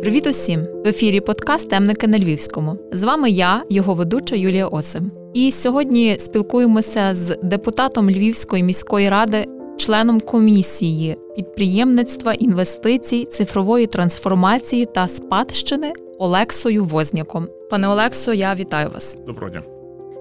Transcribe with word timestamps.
Привіт 0.00 0.26
усім! 0.26 0.60
В 0.84 0.88
ефірі 0.88 1.20
подкаст 1.20 1.70
Темники 1.70 2.06
на 2.06 2.18
Львівському. 2.18 2.76
З 2.92 3.02
вами 3.02 3.30
я, 3.30 3.62
його 3.70 3.94
ведуча 3.94 4.36
Юлія 4.36 4.66
Осим. 4.66 5.10
І 5.34 5.52
сьогодні 5.52 6.16
спілкуємося 6.18 7.14
з 7.14 7.36
депутатом 7.42 8.10
Львівської 8.10 8.62
міської 8.62 9.08
ради, 9.08 9.46
членом 9.76 10.20
комісії 10.20 11.16
підприємництва, 11.36 12.32
інвестицій, 12.32 13.24
цифрової 13.24 13.86
трансформації 13.86 14.86
та 14.86 15.08
спадщини 15.08 15.92
Олексою 16.18 16.84
Возняком. 16.84 17.48
Пане 17.70 17.88
Олексо, 17.88 18.32
я 18.32 18.54
вітаю 18.54 18.90
вас. 18.94 19.18
Доброго 19.26 19.50
дня. 19.50 19.62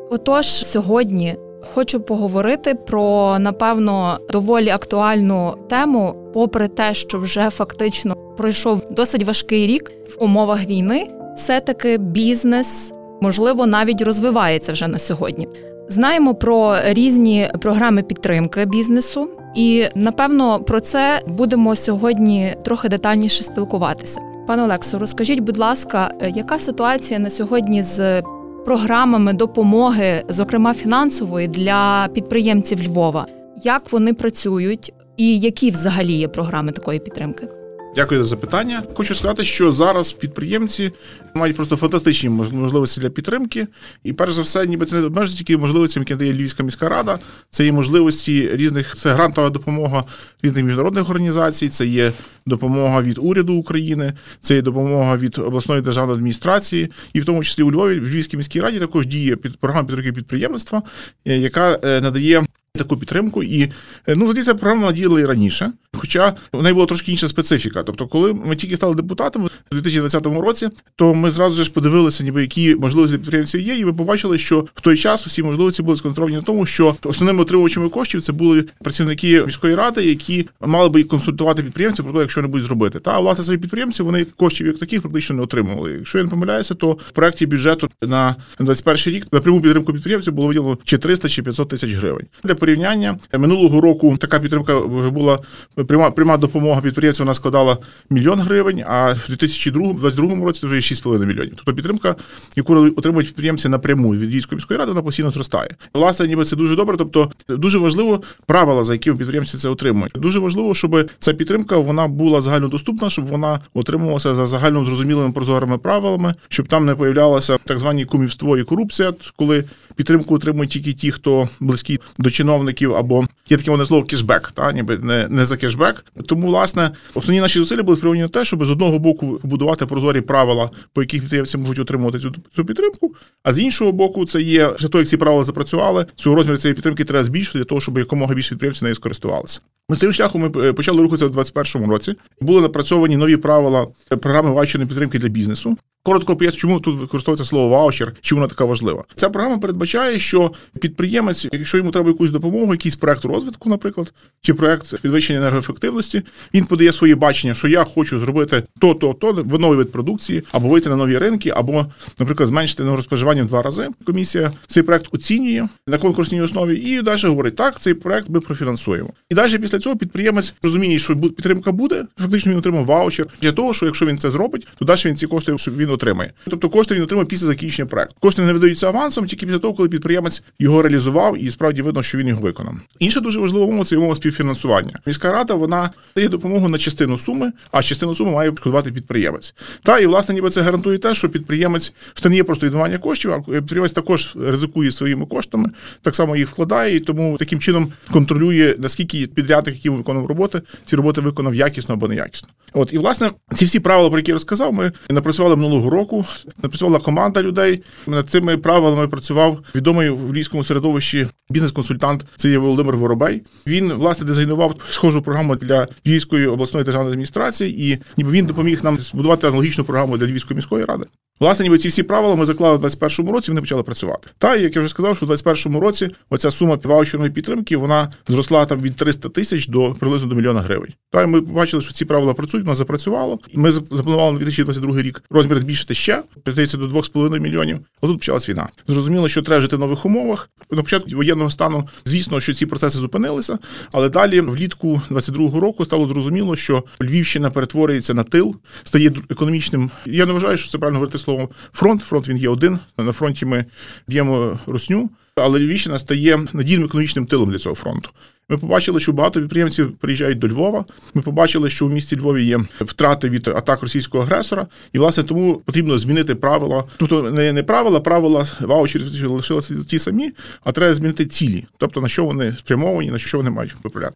Отож, 0.10 0.46
сьогодні 0.46 1.36
хочу 1.74 2.00
поговорити 2.00 2.76
про 2.88 3.40
напевно 3.40 4.20
доволі 4.30 4.70
актуальну 4.70 5.56
тему, 5.70 6.32
попри 6.34 6.68
те, 6.68 6.94
що 6.94 7.18
вже 7.18 7.50
фактично 7.50 8.25
пройшов 8.38 8.82
досить 8.92 9.24
важкий 9.24 9.68
рік 9.68 9.92
в 10.10 10.24
умовах 10.24 10.66
війни. 10.66 11.08
Все 11.36 11.60
таки 11.60 11.98
бізнес 11.98 12.94
можливо 13.22 13.66
навіть 13.66 14.02
розвивається 14.02 14.72
вже 14.72 14.88
на 14.88 15.00
сьогодні. 15.00 15.48
Знаємо 15.90 16.36
про 16.36 16.76
різні 16.86 17.50
програми 17.62 18.04
підтримки 18.04 18.66
бізнесу, 18.66 19.30
і 19.56 19.86
напевно 19.96 20.60
про 20.60 20.80
це 20.80 21.22
будемо 21.28 21.76
сьогодні 21.76 22.56
трохи 22.64 22.90
детальніше 22.90 23.44
спілкуватися. 23.44 24.22
Пане 24.48 24.64
Олексо, 24.64 25.00
розкажіть, 25.00 25.40
будь 25.40 25.58
ласка, 25.58 26.12
яка 26.36 26.60
ситуація 26.60 27.20
на 27.20 27.30
сьогодні 27.30 27.84
з 27.84 28.22
програмами 28.66 29.34
допомоги, 29.34 30.24
зокрема 30.30 30.74
фінансової, 30.74 31.48
для 31.48 32.10
підприємців 32.14 32.88
Львова? 32.88 33.28
Як 33.64 33.92
вони 33.92 34.14
працюють, 34.14 34.94
і 35.18 35.40
які 35.40 35.72
взагалі 35.72 36.14
є 36.14 36.28
програми 36.28 36.72
такої 36.72 37.00
підтримки? 37.00 37.48
Дякую 37.96 38.24
за 38.24 38.28
запитання. 38.28 38.84
Хочу 38.94 39.16
сказати, 39.16 39.44
що 39.44 39.72
зараз 39.72 40.14
підприємці 40.14 40.92
мають 41.34 41.56
просто 41.56 41.76
фантастичні 41.76 42.30
можливості 42.30 43.02
для 43.02 43.10
підтримки. 43.10 43.68
І 44.04 44.14
перш 44.14 44.34
за 44.34 44.42
все, 44.42 44.66
ніби 44.66 44.86
це 44.86 44.96
не 44.96 45.06
обмежується 45.06 45.38
тільки 45.38 45.58
можливостями, 45.58 46.02
які 46.02 46.14
надає 46.14 46.34
Львівська 46.34 46.64
міська 46.64 46.90
рада. 46.90 47.20
Це 47.50 47.66
є 47.66 47.72
можливості 47.72 48.50
різних 48.54 48.96
це 48.96 49.14
грантова 49.14 49.50
допомога 49.50 50.04
різних 50.44 50.66
міжнародних 50.66 51.10
організацій, 51.10 51.70
це 51.70 51.86
є 51.86 52.12
допомога 52.46 53.02
від 53.02 53.18
уряду 53.22 53.54
України, 53.54 54.14
це 54.42 54.56
є 54.56 54.62
допомога 54.62 55.18
від 55.18 55.38
обласної 55.38 55.82
державної 55.82 56.18
адміністрації, 56.18 56.92
і 57.14 57.22
в 57.22 57.26
тому 57.26 57.44
числі 57.44 57.64
у 57.64 57.72
Львові 57.72 58.00
в 58.00 58.04
Львівській 58.04 58.38
міській 58.38 58.62
раді 58.62 58.80
також 58.80 59.06
діє 59.06 59.36
під 59.36 59.58
програма 59.58 59.88
підтримки 59.88 60.14
підприємництва, 60.14 60.82
е, 61.26 61.38
яка 61.38 61.80
е, 61.84 62.02
надає 62.02 62.46
таку 62.78 62.98
підтримку. 62.98 63.44
І 63.44 63.72
е, 64.08 64.16
ну, 64.16 64.34
ця 64.34 64.56
програма 64.56 64.88
надіяли 64.88 65.22
і 65.22 65.26
раніше. 65.26 65.72
Хоча 65.94 66.34
в 66.54 66.64
неї 66.64 66.74
була 66.74 66.86
трошки 66.86 67.12
інша 67.12 67.28
специфіка. 67.28 67.84
Тобто, 67.84 68.08
коли 68.08 68.34
ми 68.34 68.56
тільки 68.56 68.78
стали 68.78 68.96
депутатами 68.96 69.50
у 69.72 69.76
2020 69.76 70.26
році, 70.26 70.70
то 70.96 71.14
ми 71.14 71.30
зразу 71.32 71.64
ж 71.64 71.72
подивилися, 71.72 72.24
ніби 72.24 72.42
які 72.42 72.76
можливості 72.76 73.18
підприємців 73.18 73.62
є, 73.62 73.78
і 73.78 73.86
ми 73.86 73.94
побачили, 73.94 74.38
що 74.38 74.66
в 74.76 74.82
той 74.82 74.98
час 74.98 75.26
всі 75.26 75.44
можливості 75.44 75.84
були 75.84 75.98
сконцентровані 75.98 76.36
на 76.36 76.42
тому, 76.42 76.66
що 76.66 76.96
основними 77.04 77.42
отримувачами 77.42 77.90
коштів 77.90 78.22
це 78.22 78.32
були 78.32 78.66
працівники 78.84 79.44
міської 79.46 79.76
ради, 79.76 80.06
які 80.06 80.48
мали 80.66 80.90
би 80.90 81.04
консультувати 81.04 81.64
підприємців 81.64 82.06
про 82.06 82.14
те, 82.14 82.20
якщо 82.20 82.42
не 82.42 82.48
будуть 82.48 82.68
зробити. 82.68 83.00
Та 83.00 83.20
власне 83.20 83.44
самі 83.44 83.58
підприємці 83.58 84.04
вони 84.04 84.26
коштів 84.26 84.68
як 84.68 84.78
таких 84.78 85.02
практично 85.02 85.36
не 85.36 85.42
отримували. 85.42 85.92
Якщо 85.92 86.18
я 86.18 86.24
не 86.24 86.30
помиляюся, 86.30 86.74
то 86.74 86.92
в 86.92 87.12
проєкті 87.12 87.46
бюджету 87.46 87.90
на 88.02 88.36
21 88.60 89.14
рік 89.14 89.28
на 89.32 89.40
пряму 89.42 89.62
підтримку 89.62 89.94
підприємців 89.94 90.34
було 90.34 90.48
виділено 90.48 90.78
чи 90.84 90.98
300 90.98 91.30
чи 91.30 91.44
500 91.44 91.70
тисяч 91.70 91.94
гривень. 91.94 92.26
Для 92.44 92.56
порівняння 92.66 93.18
минулого 93.34 93.82
року 93.82 94.18
така 94.18 94.40
підтримка 94.40 94.80
була 95.10 95.40
пряма 95.88 96.12
пряма 96.12 96.38
допомога 96.38 96.82
підприємцям 96.82 97.26
вона 97.26 97.34
складала 97.34 97.78
мільйон 98.10 98.40
гривень, 98.40 98.84
а 98.88 99.14
в 99.14 99.28
2022 99.28 100.46
році 100.46 100.62
це 100.62 100.68
вже 100.68 100.76
6,5 100.76 101.26
мільйонів. 101.26 101.54
Тобто 101.56 101.74
підтримка, 101.74 102.16
яку 102.56 102.74
отримують 102.76 103.28
підприємці 103.28 103.70
напряму 103.70 104.16
від 104.16 104.30
Львівської 104.30 104.58
міської 104.58 104.80
ради, 104.80 104.92
вона 104.92 105.02
постійно 105.02 105.30
зростає. 105.30 105.70
Власне, 105.94 106.28
ніби 106.28 106.46
це 106.46 106.56
дуже 106.56 106.76
добре. 106.76 106.98
Тобто 106.98 107.32
дуже 107.50 107.78
важливо 107.78 108.22
правила, 108.46 108.84
за 108.84 108.94
якими 108.94 109.18
підприємці 109.18 109.58
це 109.58 109.70
отримують. 109.70 110.14
Дуже 110.16 110.40
важливо, 110.40 110.74
щоб 110.74 111.10
ця 111.20 111.34
підтримка 111.34 111.78
вона 111.78 112.08
була 112.08 112.42
загальнодоступна, 112.42 113.10
щоб 113.10 113.26
вона 113.26 113.60
отримувалася 113.74 114.36
за 114.36 114.46
загально 114.46 114.86
зрозумілими 114.86 115.32
прозорими 115.32 115.78
правилами, 115.78 116.34
щоб 116.50 116.68
там 116.68 116.86
не 116.86 116.96
появлялося 116.96 117.58
так 117.66 117.80
звані 117.80 118.06
кумівство 118.06 118.58
і 118.58 118.64
корупція, 118.64 119.14
коли 119.36 119.64
підтримку 119.96 120.36
отримують 120.36 120.70
тільки 120.72 120.94
ті, 120.94 121.12
хто 121.12 121.50
близькі 121.60 122.00
до 122.20 122.30
чиновників, 122.56 122.96
або 122.96 123.26
є 123.50 123.58
таке 123.58 123.72
вони 123.72 123.86
слово 123.86 124.04
кешбек, 124.04 124.52
та 124.54 124.72
ніби 124.72 124.98
не 124.98 125.28
не 125.30 125.46
за 125.46 125.58
кешбек. 125.58 126.06
Тому, 126.26 126.48
власне, 126.48 126.92
основні 127.14 127.42
наші 127.42 127.60
зусилля 127.60 127.84
були 127.84 127.98
спрямовані 127.98 128.22
на 128.22 128.28
те, 128.28 128.46
щоб 128.46 128.66
з 128.66 128.72
одного 128.72 129.00
боку 129.00 129.40
побудувати 129.42 129.86
прозорі 129.86 130.22
правила, 130.22 130.70
по 130.94 131.02
яких 131.02 131.22
підприємці 131.22 131.58
можуть 131.58 131.80
отримувати 131.80 132.20
цю 132.20 132.34
цю 132.56 132.66
підтримку. 132.66 133.16
А 133.44 133.54
з 133.54 133.60
іншого 133.60 133.92
боку, 133.92 134.26
це 134.26 134.42
є 134.42 134.68
після 134.68 134.88
того, 134.88 135.00
як 135.02 135.08
ці 135.08 135.18
правила 135.18 135.44
запрацювали. 135.44 136.06
Цю 136.16 136.36
розмір 136.36 136.58
цієї 136.58 136.76
підтримки 136.76 137.04
треба 137.04 137.24
збільшити 137.24 137.58
для 137.60 137.66
того, 137.66 137.82
щоб 137.82 137.98
якомога 137.98 138.36
більше 138.36 138.50
підприємців 138.50 138.84
нею 138.84 138.96
скористувалися. 138.96 139.62
Ми 139.90 139.98
цим 139.98 140.14
шляхом 140.14 140.42
ми 140.42 140.74
почали 140.74 141.02
рухатися 141.02 141.26
у 141.26 141.30
2021 141.30 141.90
році. 141.90 142.14
Були 142.42 142.62
напрацьовані 142.62 143.18
нові 143.18 143.38
правила 143.38 143.88
програми 144.22 144.52
ваучерної 144.52 144.88
підтримки 144.88 145.20
для 145.20 145.28
бізнесу. 145.28 145.78
Коротко 146.06 146.36
поясню, 146.36 146.60
чому 146.60 146.80
тут 146.80 147.00
використовується 147.00 147.46
слово 147.46 147.70
ваучер, 147.70 148.14
чому 148.22 148.42
вона 148.42 148.50
така 148.50 148.66
важлива. 148.66 149.04
Ця 149.16 149.30
програма 149.30 149.58
передбачає, 149.58 150.20
що 150.20 150.52
підприємець, 150.82 151.48
якщо 151.52 151.78
йому 151.78 151.92
треба 151.92 152.10
якусь 152.10 152.32
допомогу, 152.32 152.74
якийсь 152.74 152.96
проект 152.96 153.26
розвитку, 153.26 153.70
наприклад, 153.70 154.14
чи 154.42 154.54
проект 154.54 155.02
підвищення 155.02 155.40
енергоефективності, 155.40 156.22
він 156.54 156.66
подає 156.66 156.92
своє 156.92 157.16
бачення, 157.16 157.54
що 157.54 157.68
я 157.68 157.84
хочу 157.84 158.20
зробити 158.20 158.64
то, 158.80 158.94
то, 158.94 159.14
то 159.14 159.34
в 159.34 159.60
новий 159.60 159.78
вид 159.78 159.92
продукції, 159.92 160.44
або 160.52 160.68
вийти 160.68 160.90
на 160.90 160.96
нові 160.96 161.18
ринки, 161.18 161.50
або, 161.56 161.86
наприклад, 162.20 162.50
зменшити 162.50 162.84
енергоспоживання 162.84 163.44
в 163.44 163.48
два 163.48 163.62
рази. 163.62 163.88
Комісія 164.06 164.52
цей 164.68 164.84
проект 164.84 165.08
оцінює 165.12 165.68
на 165.88 165.98
конкурсній 165.98 166.42
основі 166.42 166.76
і 166.76 167.02
далі 167.02 167.22
говорить: 167.24 167.56
так, 167.56 167.80
цей 167.80 167.94
проект 167.94 168.30
ми 168.30 168.40
профінансуємо. 168.40 169.10
І 169.30 169.36
далі 169.36 169.58
після 169.58 169.80
цього 169.80 169.96
підприємець 169.96 170.54
розуміє, 170.64 171.00
що 171.00 171.18
підтримка 171.18 171.72
буде. 171.72 172.06
Фактично 172.20 172.52
він 172.52 172.60
отримав 172.60 172.86
ваучер 172.86 173.28
для 173.42 173.52
того, 173.52 173.74
що 173.74 173.86
якщо 173.86 174.06
він 174.06 174.18
це 174.18 174.32
зробить, 174.32 174.68
то 174.80 174.86
далі 174.86 175.02
він 175.06 175.16
ці 175.16 175.28
кошти 175.28 175.58
щоб 175.58 175.78
він 175.78 175.95
отримає. 175.96 176.34
Тобто 176.50 176.70
кошти 176.70 176.96
він 176.96 177.04
отримає 177.04 177.26
після 177.26 177.46
закінчення 177.46 177.86
проекту. 177.86 178.16
Кошти 178.20 178.42
не 178.42 178.54
видаються 178.54 178.88
авансом, 178.88 179.26
тільки 179.26 179.46
після 179.46 179.60
того, 179.60 179.74
коли 179.74 179.90
підприємець 179.90 180.44
його 180.60 180.82
реалізував, 180.82 181.44
і 181.44 181.52
справді 181.52 181.82
видно, 181.82 182.04
що 182.04 182.18
він 182.18 182.28
його 182.28 182.42
виконав. 182.42 182.76
Інша 183.00 183.20
дуже 183.20 183.40
важлива 183.40 183.66
умова 183.66 183.86
це 183.86 183.98
умова 183.98 184.16
співфінансування. 184.16 185.00
Міська 185.06 185.32
рада 185.32 185.54
вона 185.54 185.90
дає 186.16 186.28
допомогу 186.30 186.68
на 186.68 186.78
частину 186.78 187.18
суми, 187.18 187.52
а 187.72 187.84
частину 187.84 188.16
суми 188.16 188.32
має 188.32 188.52
шкодувати 188.56 188.92
підприємець. 188.92 189.56
Та 189.84 190.00
і 190.00 190.06
власне 190.06 190.36
ніби 190.36 190.50
це 190.50 190.62
гарантує 190.62 190.98
те, 190.98 191.16
що 191.16 191.30
підприємець 191.30 191.94
що 192.14 192.30
не 192.30 192.36
є 192.36 192.44
просто 192.44 192.66
відмивання 192.66 192.98
коштів, 192.98 193.32
а 193.32 193.42
підприємець 193.42 193.92
також 193.92 194.36
ризикує 194.36 194.92
своїми 194.92 195.26
коштами, 195.26 195.70
так 196.02 196.16
само 196.16 196.36
їх 196.36 196.50
вкладає, 196.50 196.96
і 196.96 197.00
тому 197.00 197.38
таким 197.38 197.60
чином 197.60 197.92
контролює 198.12 198.76
наскільки 198.80 199.28
підрядник, 199.28 199.76
який 199.76 199.92
виконував 199.92 200.28
роботи, 200.28 200.62
ці 200.86 200.96
роботи 200.96 201.22
виконав 201.22 201.56
якісно 201.56 201.94
або 201.94 202.08
неякісно. 202.08 202.50
От 202.74 202.94
і 202.94 202.98
власне 202.98 203.30
ці 203.56 203.66
всі 203.66 203.80
правила, 203.80 204.10
про 204.10 204.20
які 204.20 204.32
я 204.32 204.36
розказав, 204.36 204.74
ми 204.74 204.92
напрацювали 205.10 205.56
минулого 205.56 205.85
року. 205.90 206.26
Напрацювала 206.64 207.00
команда 207.00 207.42
людей. 207.42 207.84
Над 208.08 208.30
цими 208.30 208.58
правилами 208.58 209.08
працював 209.08 209.60
відомий 209.76 210.10
в 210.10 210.34
львівському 210.34 210.64
середовищі 210.64 211.28
бізнес-консультант. 211.50 212.26
Це 212.36 212.50
є 212.50 212.58
Володимир 212.58 212.98
Воробей. 212.98 213.42
Він 213.68 213.94
власне 213.94 214.26
дизайнував 214.26 214.76
схожу 214.90 215.22
програму 215.22 215.56
для 215.56 215.88
Львівської 216.08 216.48
обласної 216.48 216.84
державної 216.84 217.12
адміністрації, 217.14 217.92
і 217.92 217.98
ніби 218.18 218.32
він 218.32 218.46
допоміг 218.46 218.84
нам 218.84 219.00
збудувати 219.00 219.48
аналогічну 219.48 219.84
програму 219.84 220.18
для 220.18 220.26
Львівської 220.26 220.56
міської 220.56 220.86
ради. 220.86 221.06
Власне, 221.40 221.64
ніби 221.64 221.78
ці 221.78 221.88
всі 221.88 222.04
правила 222.04 222.36
ми 222.36 222.46
заклали 222.46 222.78
в 222.78 222.80
2021 222.80 223.34
році. 223.34 223.52
Вони 223.52 223.62
почали 223.62 223.84
працювати. 223.84 224.30
Та 224.38 224.56
як 224.56 224.76
я 224.76 224.82
вже 224.82 224.90
сказав, 224.90 225.16
що 225.16 225.26
в 225.26 225.30
2021 225.30 225.82
році 225.82 226.10
оця 226.30 226.52
сума 226.52 226.78
ваучерної 226.84 227.32
підтримки 227.32 227.78
вона 227.78 228.12
зросла 228.28 228.66
там 228.66 228.82
від 228.82 228.96
300 228.96 229.30
тисяч 229.30 229.68
до 229.68 229.94
приблизно 230.00 230.28
до 230.28 230.36
мільйона 230.36 230.62
гривень. 230.62 230.94
Та 231.12 231.28
ми 231.28 231.42
побачили, 231.42 231.84
що 231.84 231.94
ці 231.94 232.06
правила 232.06 232.34
працюють, 232.34 232.66
воно 232.66 232.76
запрацювало. 232.76 233.40
Ми 233.54 233.72
запланували 233.72 234.32
на 234.32 234.38
2022 234.38 235.02
рік 235.02 235.24
розмір 235.30 235.60
збільшити 235.76 235.94
ще 235.94 236.24
здається, 236.46 236.78
до 236.78 236.88
2,5 236.88 237.40
мільйонів. 237.40 237.80
А 238.02 238.08
тут 238.08 238.18
почалась 238.18 238.50
війна. 238.50 238.70
Зрозуміло, 238.88 239.30
що 239.30 239.42
треба 239.42 239.62
жити 239.62 239.76
в 239.76 239.80
нових 239.80 240.06
умовах. 240.06 240.50
На 240.72 240.82
початку 240.82 241.10
воєнного 241.16 241.52
стану, 241.52 241.90
звісно, 242.06 242.40
що 242.40 242.54
ці 242.54 242.66
процеси 242.66 242.98
зупинилися, 242.98 243.58
але 243.92 244.10
далі, 244.10 244.42
влітку 244.42 245.02
22-го 245.10 245.60
року, 245.60 245.86
стало 245.86 246.08
зрозуміло, 246.08 246.56
що 246.56 246.84
Львівщина 247.02 247.50
перетворюється 247.50 248.14
на 248.14 248.24
тил, 248.24 248.56
стає 248.84 249.12
економічним. 249.30 249.92
Я 250.06 250.26
не 250.26 250.34
вважаю, 250.34 250.58
що 250.58 250.72
це 250.72 250.78
правильно 250.78 251.00
говорити 251.00 251.18
словом 251.18 251.50
фронт. 251.74 252.02
Фронт 252.02 252.28
він 252.28 252.38
є 252.38 252.50
один. 252.50 252.80
На 252.98 253.12
фронті 253.12 253.46
ми 253.46 253.66
б'ємо 254.08 254.60
русню, 254.66 255.10
але 255.36 255.60
Львівщина 255.60 256.00
стає 256.00 256.40
надійним 256.54 256.86
економічним 256.86 257.26
тилом 257.26 257.52
для 257.52 257.58
цього 257.58 257.76
фронту. 257.76 258.10
Ми 258.50 258.58
побачили, 258.58 259.00
що 259.00 259.14
багато 259.14 259.40
підприємців 259.40 259.92
приїжджають 259.98 260.40
до 260.40 260.48
Львова. 260.48 260.86
Ми 261.14 261.22
побачили, 261.22 261.70
що 261.70 261.86
в 261.88 261.92
місті 261.92 262.16
Львові 262.18 262.46
є 262.46 262.60
втрати 262.82 263.30
від 263.30 263.48
атак 263.48 263.82
російського 263.82 264.24
агресора, 264.24 264.68
і 264.94 265.00
власне 265.00 265.24
тому 265.24 265.62
потрібно 265.66 265.98
змінити 265.98 266.36
правила. 266.36 266.84
Тобто 266.98 267.32
не 267.32 267.54
не 267.54 267.64
правила, 267.64 268.00
правила 268.00 268.46
ваучерів 268.62 269.32
лишилися 269.32 269.76
ті 269.88 270.00
самі, 270.00 270.32
а 270.64 270.72
треба 270.72 270.94
змінити 270.94 271.26
цілі, 271.26 271.66
тобто 271.78 272.02
на 272.02 272.08
що 272.08 272.26
вони 272.26 272.56
спрямовані, 272.60 273.12
на 273.12 273.18
що 273.18 273.38
вони 273.38 273.50
мають 273.50 273.76
виправляти. 273.84 274.16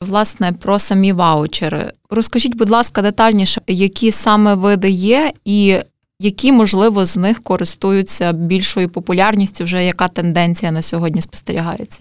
власне 0.00 0.52
про 0.52 0.78
самі 0.78 1.12
ваучери. 1.12 1.92
Розкажіть, 2.10 2.56
будь 2.56 2.70
ласка, 2.70 3.02
детальніше, 3.02 3.60
які 3.66 4.12
саме 4.12 4.54
види 4.54 4.90
є, 4.90 5.32
і 5.44 5.78
які, 6.20 6.52
можливо, 6.52 7.04
з 7.04 7.16
них 7.16 7.42
користуються 7.42 8.32
більшою 8.32 8.88
популярністю, 8.88 9.64
вже 9.64 9.84
яка 9.84 10.08
тенденція 10.08 10.72
на 10.72 10.82
сьогодні 10.82 11.22
спостерігається? 11.22 12.00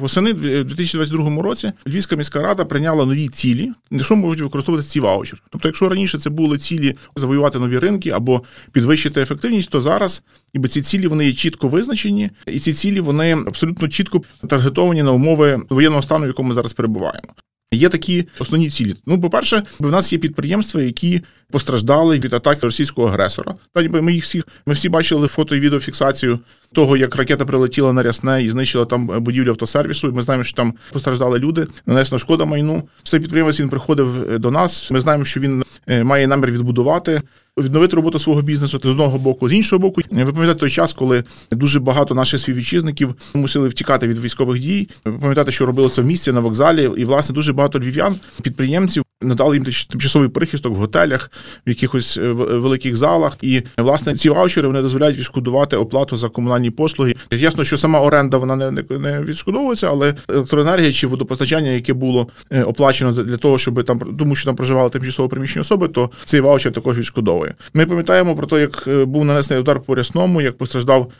Восени 0.00 0.32
в 0.32 0.64
2022 0.64 1.42
році 1.42 1.72
Львівська 1.86 2.16
міська 2.16 2.42
рада 2.42 2.64
прийняла 2.64 3.06
нові 3.06 3.28
цілі, 3.28 3.72
на 3.90 4.04
що 4.04 4.16
можуть 4.16 4.40
використовувати 4.40 4.88
ці 4.88 5.00
ваучери. 5.00 5.42
Тобто, 5.50 5.68
якщо 5.68 5.88
раніше 5.88 6.18
це 6.18 6.30
були 6.30 6.58
цілі 6.58 6.96
завоювати 7.16 7.58
нові 7.58 7.78
ринки 7.78 8.10
або 8.10 8.42
підвищити 8.72 9.22
ефективність, 9.22 9.70
то 9.70 9.80
зараз 9.80 10.22
ніби 10.54 10.68
ці 10.68 10.82
цілі 10.82 11.06
вони 11.06 11.26
є 11.26 11.32
чітко 11.32 11.68
визначені, 11.68 12.30
і 12.46 12.58
ці 12.58 12.72
цілі 12.72 13.00
вони 13.00 13.32
абсолютно 13.32 13.88
чітко 13.88 14.22
таргетовані 14.48 15.02
на 15.02 15.12
умови 15.12 15.62
воєнного 15.70 16.02
стану, 16.02 16.24
в 16.24 16.28
якому 16.28 16.48
ми 16.48 16.54
зараз 16.54 16.72
перебуваємо. 16.72 17.28
Є 17.74 17.88
такі 17.88 18.28
основні 18.38 18.70
цілі. 18.70 18.94
Ну, 19.06 19.20
по-перше, 19.20 19.62
в 19.78 19.90
нас 19.90 20.12
є 20.12 20.18
підприємства, 20.18 20.82
які 20.82 21.22
постраждали 21.50 22.18
від 22.18 22.34
атаки 22.34 22.60
російського 22.62 23.08
агресора. 23.08 23.54
Та 23.74 23.82
ми 23.82 24.12
їх 24.12 24.24
всіх 24.24 24.48
ми 24.66 24.74
всі 24.74 24.88
бачили 24.88 25.28
фото 25.28 25.56
і 25.56 25.60
відеофіксацію 25.60 26.38
того, 26.72 26.96
як 26.96 27.16
ракета 27.16 27.44
прилетіла 27.44 27.92
на 27.92 28.02
рясне 28.02 28.42
і 28.42 28.48
знищила 28.48 28.84
там 28.84 29.06
будівлю 29.06 29.50
автосервісу. 29.50 30.12
Ми 30.12 30.22
знаємо, 30.22 30.44
що 30.44 30.56
там 30.56 30.74
постраждали 30.92 31.38
люди, 31.38 31.66
нанесена 31.86 32.18
шкода 32.18 32.44
майну. 32.44 32.88
Цей 33.02 33.20
підприємець 33.20 33.60
він 33.60 33.68
приходив 33.68 34.38
до 34.38 34.50
нас. 34.50 34.90
Ми 34.90 35.00
знаємо, 35.00 35.24
що 35.24 35.40
він 35.40 35.64
е, 35.86 36.04
має 36.04 36.26
намір 36.26 36.50
відбудувати. 36.50 37.22
Відновити 37.60 37.96
роботу 37.96 38.18
свого 38.18 38.42
бізнесу 38.42 38.80
з 38.82 38.86
одного 38.86 39.18
боку, 39.18 39.48
з 39.48 39.52
іншого 39.52 39.80
боку, 39.80 40.00
ви 40.10 40.24
пам'ятаєте 40.24 40.60
той 40.60 40.70
час, 40.70 40.92
коли 40.92 41.24
дуже 41.50 41.80
багато 41.80 42.14
наших 42.14 42.40
співвітчизників 42.40 43.14
мусили 43.34 43.68
втікати 43.68 44.08
від 44.08 44.18
військових 44.18 44.58
дій. 44.58 44.88
Ви 45.04 45.18
пам'ятаєте, 45.18 45.52
що 45.52 45.66
робилося 45.66 46.02
в 46.02 46.04
місті 46.04 46.32
на 46.32 46.40
вокзалі, 46.40 46.90
і 46.96 47.04
власне 47.04 47.34
дуже 47.34 47.52
багато 47.52 47.78
львів'ян, 47.78 48.16
підприємців 48.42 49.04
надали 49.22 49.56
їм 49.56 49.64
тимчасовий 49.64 50.28
прихисток 50.28 50.72
в 50.72 50.76
готелях, 50.76 51.30
в 51.66 51.68
якихось 51.68 52.16
е, 52.16 52.32
великих 52.32 52.96
залах. 52.96 53.36
І 53.42 53.62
власне 53.78 54.14
ці 54.14 54.28
ваучери 54.28 54.68
вони 54.68 54.82
дозволяють 54.82 55.18
відшкодувати 55.18 55.76
оплату 55.76 56.16
за 56.16 56.28
комунальні 56.28 56.70
послуги. 56.70 57.14
Ясно, 57.30 57.64
що 57.64 57.78
сама 57.78 58.00
оренда 58.00 58.36
вона 58.36 58.56
не 58.56 58.84
не 58.90 59.20
відшкодовується, 59.20 59.88
але 59.88 60.14
електроенергія 60.28 60.92
чи 60.92 61.06
водопостачання, 61.06 61.70
яке 61.70 61.92
було 61.92 62.28
е, 62.50 62.62
оплачено 62.62 63.12
для 63.12 63.36
того, 63.36 63.58
щоб 63.58 63.84
там 63.84 63.98
тому, 64.18 64.36
що 64.36 64.46
там 64.46 64.56
проживали 64.56 64.90
тимчасово 64.90 65.28
приміщені 65.28 65.60
особи, 65.60 65.88
то 65.88 66.10
цей 66.24 66.40
ваучер 66.40 66.72
також 66.72 66.98
відшкодовує. 66.98 67.49
Ми 67.74 67.86
пам'ятаємо 67.86 68.36
про 68.36 68.46
те, 68.46 68.60
як 68.60 68.84
е, 68.86 69.04
був 69.04 69.24
нанесений 69.24 69.62
удар 69.62 69.80
по 69.80 69.94
рясному, 69.94 70.40
як 70.40 70.58
постраждав 70.58 71.12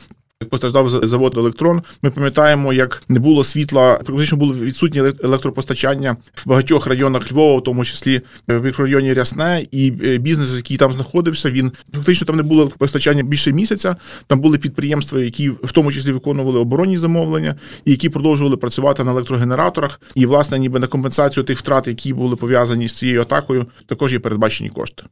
як 0.42 0.50
постраждав 0.50 1.06
завод 1.06 1.34
електрон, 1.36 1.82
ми 2.02 2.10
пам'ятаємо, 2.10 2.72
як 2.72 3.02
не 3.08 3.18
було 3.18 3.44
світла, 3.44 4.00
практично 4.04 4.38
було 4.38 4.54
відсутнє 4.54 5.12
електропостачання 5.24 6.16
в 6.34 6.48
багатьох 6.48 6.86
районах 6.86 7.32
Львова, 7.32 7.56
в 7.56 7.64
тому 7.64 7.84
числі 7.84 8.20
в 8.48 8.60
мікрорайоні 8.60 9.14
Рясне, 9.14 9.66
і 9.70 9.92
е, 10.04 10.18
бізнес, 10.18 10.56
який 10.56 10.76
там 10.76 10.92
знаходився, 10.92 11.50
він 11.50 11.72
фактично 11.94 12.26
там 12.26 12.36
не 12.36 12.42
було 12.42 12.68
постачання 12.68 13.22
більше 13.22 13.52
місяця. 13.52 13.96
Там 14.26 14.40
були 14.40 14.58
підприємства, 14.58 15.20
які 15.20 15.48
в 15.48 15.72
тому 15.72 15.92
числі 15.92 16.12
виконували 16.12 16.58
оборонні 16.58 16.98
замовлення, 16.98 17.54
і 17.84 17.90
які 17.90 18.08
продовжували 18.08 18.56
працювати 18.56 19.04
на 19.04 19.10
електрогенераторах. 19.10 20.00
І 20.14 20.26
власне, 20.26 20.58
ніби 20.58 20.78
на 20.78 20.86
компенсацію 20.86 21.44
тих 21.44 21.58
втрат, 21.58 21.88
які 21.88 22.14
були 22.14 22.36
пов'язані 22.36 22.88
з 22.88 22.92
цією 22.92 23.20
атакою, 23.20 23.66
також 23.86 24.12
є 24.12 24.18
передбачені 24.18 24.70
кошти. 24.70 25.02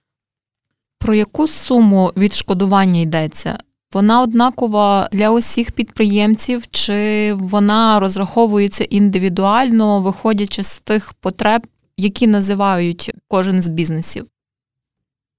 Про 0.99 1.15
яку 1.15 1.49
суму 1.49 2.13
відшкодування 2.17 3.01
йдеться? 3.01 3.59
Вона 3.93 4.23
однакова 4.23 5.09
для 5.13 5.31
усіх 5.31 5.73
підприємців, 5.73 6.65
чи 6.71 7.33
вона 7.35 8.01
розраховується 8.01 8.85
індивідуально, 8.85 10.01
виходячи 10.01 10.63
з 10.63 10.81
тих 10.81 11.13
потреб, 11.13 11.67
які 11.97 12.27
називають 12.27 13.13
кожен 13.29 13.63
з 13.63 13.69
бізнесів. 13.69 14.27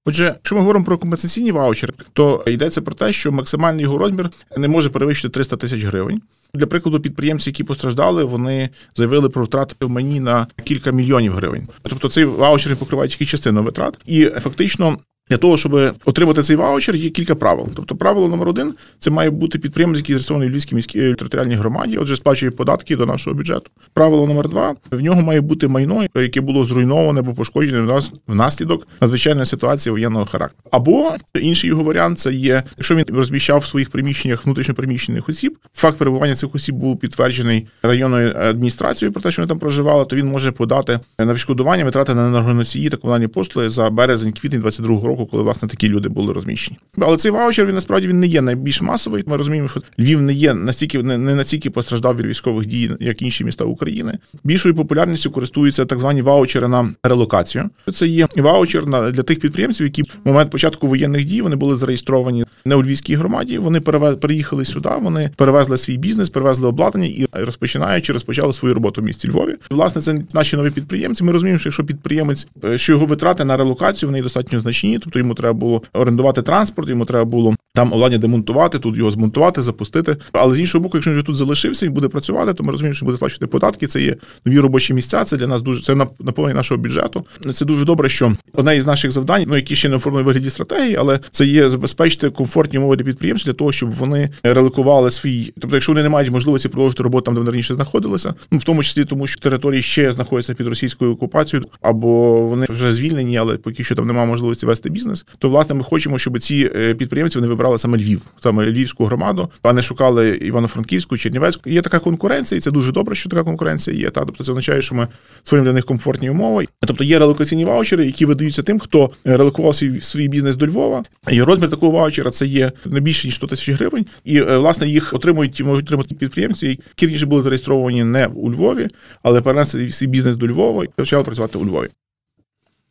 Отже, 0.04 0.24
якщо 0.24 0.54
ми 0.54 0.60
говоримо 0.60 0.84
про 0.84 0.98
компенсаційні 0.98 1.52
ваучери, 1.52 1.92
то 2.12 2.44
йдеться 2.46 2.82
про 2.82 2.94
те, 2.94 3.12
що 3.12 3.32
максимальний 3.32 3.82
його 3.82 3.98
розмір 3.98 4.30
не 4.56 4.68
може 4.68 4.90
перевищити 4.90 5.28
300 5.28 5.56
тисяч 5.56 5.84
гривень. 5.84 6.22
Для 6.54 6.66
прикладу, 6.66 7.00
підприємці, 7.00 7.50
які 7.50 7.64
постраждали, 7.64 8.24
вони 8.24 8.70
заявили 8.94 9.28
про 9.28 9.44
втрати 9.44 9.74
в 9.80 9.90
мені 9.90 10.20
на 10.20 10.46
кілька 10.64 10.92
мільйонів 10.92 11.32
гривень. 11.32 11.68
Тобто 11.82 12.08
цей 12.08 12.24
ваучер 12.24 12.76
покриває 12.76 13.08
тільки 13.08 13.26
частину 13.26 13.62
витрат, 13.62 13.98
і 14.06 14.24
фактично 14.26 14.98
для 15.30 15.36
того, 15.36 15.56
щоб 15.56 15.94
отримати 16.04 16.42
цей 16.42 16.56
ваучер, 16.56 16.96
є 16.96 17.10
кілька 17.10 17.34
правил. 17.34 17.68
Тобто, 17.76 17.96
правило 17.96 18.28
номер 18.28 18.48
один 18.48 18.74
це 18.98 19.10
має 19.10 19.30
бути 19.30 19.58
підприємець, 19.58 19.98
який 19.98 20.14
зареєстрований 20.14 20.48
в 20.48 20.52
Львівській 20.52 20.74
міській 20.74 21.14
територіальній 21.14 21.54
громаді, 21.54 21.96
отже, 21.96 22.16
сплачує 22.16 22.50
податки 22.50 22.96
до 22.96 23.06
нашого 23.06 23.36
бюджету. 23.36 23.70
Правило 23.92 24.26
номер 24.26 24.48
два 24.48 24.74
в 24.90 25.00
нього 25.00 25.22
має 25.22 25.40
бути 25.40 25.68
майно, 25.68 26.06
яке 26.14 26.40
було 26.40 26.64
зруйноване 26.64 27.20
або 27.20 27.34
пошкоджене 27.34 27.80
в 27.80 27.86
нас 27.86 28.12
внаслідок 28.26 28.88
надзвичайної 29.00 29.46
ситуації 29.46 29.90
воєнного 29.90 30.26
характеру. 30.26 30.68
Або 30.70 31.12
інший 31.34 31.68
його 31.70 31.82
варіант 31.82 32.18
це 32.18 32.32
є, 32.32 32.62
якщо 32.76 32.94
він 32.94 33.04
розміщав 33.08 33.60
в 33.60 33.66
своїх 33.66 33.90
приміщеннях 33.90 34.46
внутрішньопереміщених 34.46 35.28
осіб. 35.28 35.58
Факт 35.74 35.98
перебування 35.98 36.34
цих 36.34 36.54
осіб 36.54 36.74
був 36.74 36.98
підтверджений 36.98 37.66
районною 37.82 38.36
адміністрацією 38.36 39.12
про 39.12 39.22
те, 39.22 39.30
що 39.30 39.42
вони 39.42 39.48
там 39.48 39.58
проживали, 39.58 40.04
то 40.04 40.16
він 40.16 40.26
може 40.26 40.52
подати 40.52 41.00
на 41.18 41.32
відшкодування 41.32 41.84
витрати 41.84 42.14
на 42.14 42.26
енергоносії 42.26 42.88
та 42.88 42.96
комунальні 42.96 43.26
послуги 43.26 43.68
за 43.68 43.88
березень-квітень 43.90 44.60
22 44.60 45.08
року 45.08 45.19
року, 45.20 45.30
коли 45.30 45.42
власне 45.42 45.68
такі 45.68 45.88
люди 45.88 46.08
були 46.08 46.32
розміщені. 46.32 46.78
Але 46.98 47.16
цей 47.16 47.30
ваучер 47.30 47.66
він 47.66 47.74
насправді 47.74 48.08
він 48.08 48.20
не 48.20 48.26
є 48.26 48.42
найбільш 48.42 48.82
масовий. 48.82 49.24
Ми 49.26 49.36
розуміємо, 49.36 49.68
що 49.68 49.80
Львів 49.98 50.22
не 50.22 50.32
є 50.32 50.54
настільки 50.54 51.02
не, 51.02 51.18
не 51.18 51.34
настільки 51.34 51.70
постраждав 51.70 52.16
від 52.16 52.26
військових 52.26 52.66
дій, 52.66 52.90
як 53.00 53.22
інші 53.22 53.44
міста 53.44 53.64
України. 53.64 54.18
Більшою 54.44 54.74
популярністю 54.74 55.30
користуються 55.30 55.84
так 55.84 55.98
звані 55.98 56.22
ваучери 56.22 56.68
на 56.68 56.94
релокацію. 57.02 57.70
Це 57.94 58.06
є 58.06 58.26
ваучер 58.36 58.86
на 58.86 59.10
для 59.10 59.22
тих 59.22 59.40
підприємців, 59.40 59.86
які 59.86 60.02
в 60.02 60.06
момент 60.24 60.50
початку 60.50 60.86
воєнних 60.86 61.24
дій 61.24 61.42
вони 61.42 61.56
були 61.56 61.76
зареєстровані 61.76 62.44
не 62.64 62.74
у 62.74 62.82
Львівській 62.82 63.14
громаді. 63.14 63.58
Вони 63.58 63.80
переїхали 63.80 64.64
сюди. 64.64 64.90
Вони 65.00 65.30
перевезли 65.36 65.76
свій 65.76 65.96
бізнес, 65.96 66.30
перевезли 66.30 66.68
обладнання 66.68 67.06
і 67.06 67.26
розпочинаючи, 67.32 68.12
розпочали 68.12 68.52
свою 68.52 68.74
роботу 68.74 69.00
в 69.00 69.04
місті 69.04 69.28
Львові. 69.28 69.54
Власне, 69.70 70.02
це 70.02 70.22
наші 70.32 70.56
нові 70.56 70.70
підприємці. 70.70 71.24
Ми 71.24 71.32
розуміємо, 71.32 71.60
що 71.60 71.68
якщо 71.68 71.84
підприємець, 71.84 72.46
що 72.76 72.92
його 72.92 73.06
витрати 73.06 73.44
на 73.44 73.56
релокацію 73.56 74.08
вони 74.08 74.22
достатньо 74.22 74.60
значні, 74.60 74.98
тобто 75.10 75.18
йому 75.18 75.34
треба 75.34 75.52
було 75.52 75.82
орендувати 75.92 76.42
транспорт, 76.42 76.88
йому 76.88 77.04
треба 77.04 77.24
було 77.24 77.54
там 77.80 77.92
обладнання 77.92 78.18
демонтувати, 78.18 78.78
тут 78.78 78.96
його 78.96 79.10
змонтувати, 79.10 79.62
запустити. 79.62 80.16
Але 80.32 80.54
з 80.54 80.58
іншого 80.58 80.82
боку, 80.82 80.96
якщо 80.96 81.10
він 81.10 81.16
вже 81.16 81.26
тут 81.26 81.36
залишився 81.36 81.86
і 81.86 81.88
буде 81.88 82.08
працювати, 82.08 82.54
то 82.54 82.64
ми 82.64 82.72
розуміємо, 82.72 82.94
що 82.94 83.06
буде 83.06 83.16
сплачувати 83.16 83.46
податки. 83.46 83.86
Це 83.86 84.02
є 84.02 84.16
нові 84.44 84.60
робочі 84.60 84.94
місця. 84.94 85.24
Це 85.24 85.36
для 85.36 85.46
нас 85.46 85.62
дуже 85.62 85.82
це 85.82 85.94
наповнення 85.94 86.54
нашого 86.54 86.80
бюджету. 86.80 87.24
Це 87.54 87.64
дуже 87.64 87.84
добре, 87.84 88.08
що 88.08 88.32
одне 88.52 88.76
із 88.76 88.86
наших 88.86 89.10
завдань, 89.10 89.44
ну 89.48 89.56
які 89.56 89.76
ще 89.76 89.88
не 89.88 89.96
оформлені 89.96 90.26
вигляді 90.26 90.50
стратегії, 90.50 90.96
але 90.96 91.20
це 91.30 91.46
є 91.46 91.68
забезпечити 91.68 92.30
комфортні 92.30 92.78
умови 92.78 92.96
для 92.96 93.04
підприємців 93.04 93.46
для 93.46 93.52
того, 93.52 93.72
щоб 93.72 93.92
вони 93.92 94.30
реликували 94.42 95.10
свій. 95.10 95.52
Тобто, 95.60 95.76
якщо 95.76 95.92
вони 95.92 96.02
не 96.02 96.08
мають 96.08 96.30
можливості 96.30 96.68
продовжити 96.68 97.02
роботу 97.02 97.24
там, 97.24 97.34
де 97.34 97.40
вони 97.40 97.50
раніше 97.50 97.74
знаходилися, 97.74 98.34
ну 98.50 98.58
в 98.58 98.64
тому 98.64 98.82
числі 98.82 99.04
тому, 99.04 99.26
що 99.26 99.40
території 99.40 99.82
ще 99.82 100.12
знаходяться 100.12 100.54
під 100.54 100.66
російською 100.66 101.12
окупацією, 101.12 101.68
або 101.82 102.42
вони 102.42 102.66
вже 102.68 102.92
звільнені, 102.92 103.36
але 103.36 103.56
поки 103.56 103.84
що 103.84 103.94
там 103.94 104.06
немає 104.06 104.26
можливості 104.26 104.66
вести 104.66 104.90
бізнес, 104.90 105.26
то 105.38 105.48
власне 105.48 105.74
ми 105.74 105.82
хочемо, 105.84 106.18
щоб 106.18 106.38
ці 106.38 106.70
е, 106.76 106.94
підприємці 106.94 107.38
вони 107.38 107.48
вибрали 107.48 107.69
саме 107.78 107.98
Львів, 107.98 108.22
саме 108.40 108.70
Львівську 108.70 109.04
громаду, 109.04 109.50
а 109.62 109.72
не 109.72 109.82
шукали 109.82 110.28
Івано-Франківську, 110.28 111.16
Чернівецьку. 111.16 111.70
Є 111.70 111.82
така 111.82 111.98
конкуренція, 111.98 112.56
і 112.56 112.60
це 112.60 112.70
дуже 112.70 112.92
добре, 112.92 113.14
що 113.14 113.28
така 113.28 113.44
конкуренція 113.44 113.96
є. 113.96 114.10
Та 114.10 114.24
тобто 114.24 114.44
це 114.44 114.52
означає, 114.52 114.82
що 114.82 114.94
ми 114.94 115.08
створюємо 115.44 115.70
для 115.70 115.74
них 115.74 115.84
комфортні 115.84 116.30
умови. 116.30 116.66
Тобто 116.80 117.04
є 117.04 117.18
релокаційні 117.18 117.64
ваучери, 117.64 118.06
які 118.06 118.24
видаються 118.24 118.62
тим, 118.62 118.78
хто 118.78 119.10
релокував 119.24 119.76
свій 119.76 120.00
свій 120.00 120.28
бізнес 120.28 120.56
до 120.56 120.66
Львова. 120.66 121.02
І 121.30 121.42
розмір 121.42 121.70
такого 121.70 121.92
ваучера 121.92 122.30
це 122.30 122.46
є 122.46 122.72
не 122.86 123.00
більше 123.00 123.28
ніж 123.28 123.34
100 123.34 123.46
тисяч 123.46 123.70
гривень. 123.70 124.06
І 124.24 124.38
е, 124.38 124.56
власне 124.58 124.88
їх 124.88 125.14
отримують 125.14 125.60
можуть 125.60 125.84
отримати 125.84 126.14
підприємці, 126.14 126.66
які 126.66 127.06
раніше 127.06 127.26
були 127.26 127.42
зареєстровані 127.42 128.04
не 128.04 128.26
у 128.26 128.52
Львові, 128.52 128.88
але 129.22 129.40
перенесли 129.40 129.90
свій 129.90 130.06
бізнес 130.06 130.36
до 130.36 130.48
Львова 130.48 130.84
і 130.84 130.88
почали 130.96 131.24
працювати 131.24 131.58
у 131.58 131.64
Львові. 131.64 131.88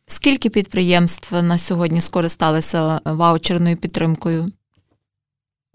Скільки 0.06 0.50
підприємств 0.50 1.42
на 1.42 1.58
сьогодні 1.58 2.00
скористалися 2.00 3.00
ваучерною 3.04 3.76
підтримкою? 3.76 4.52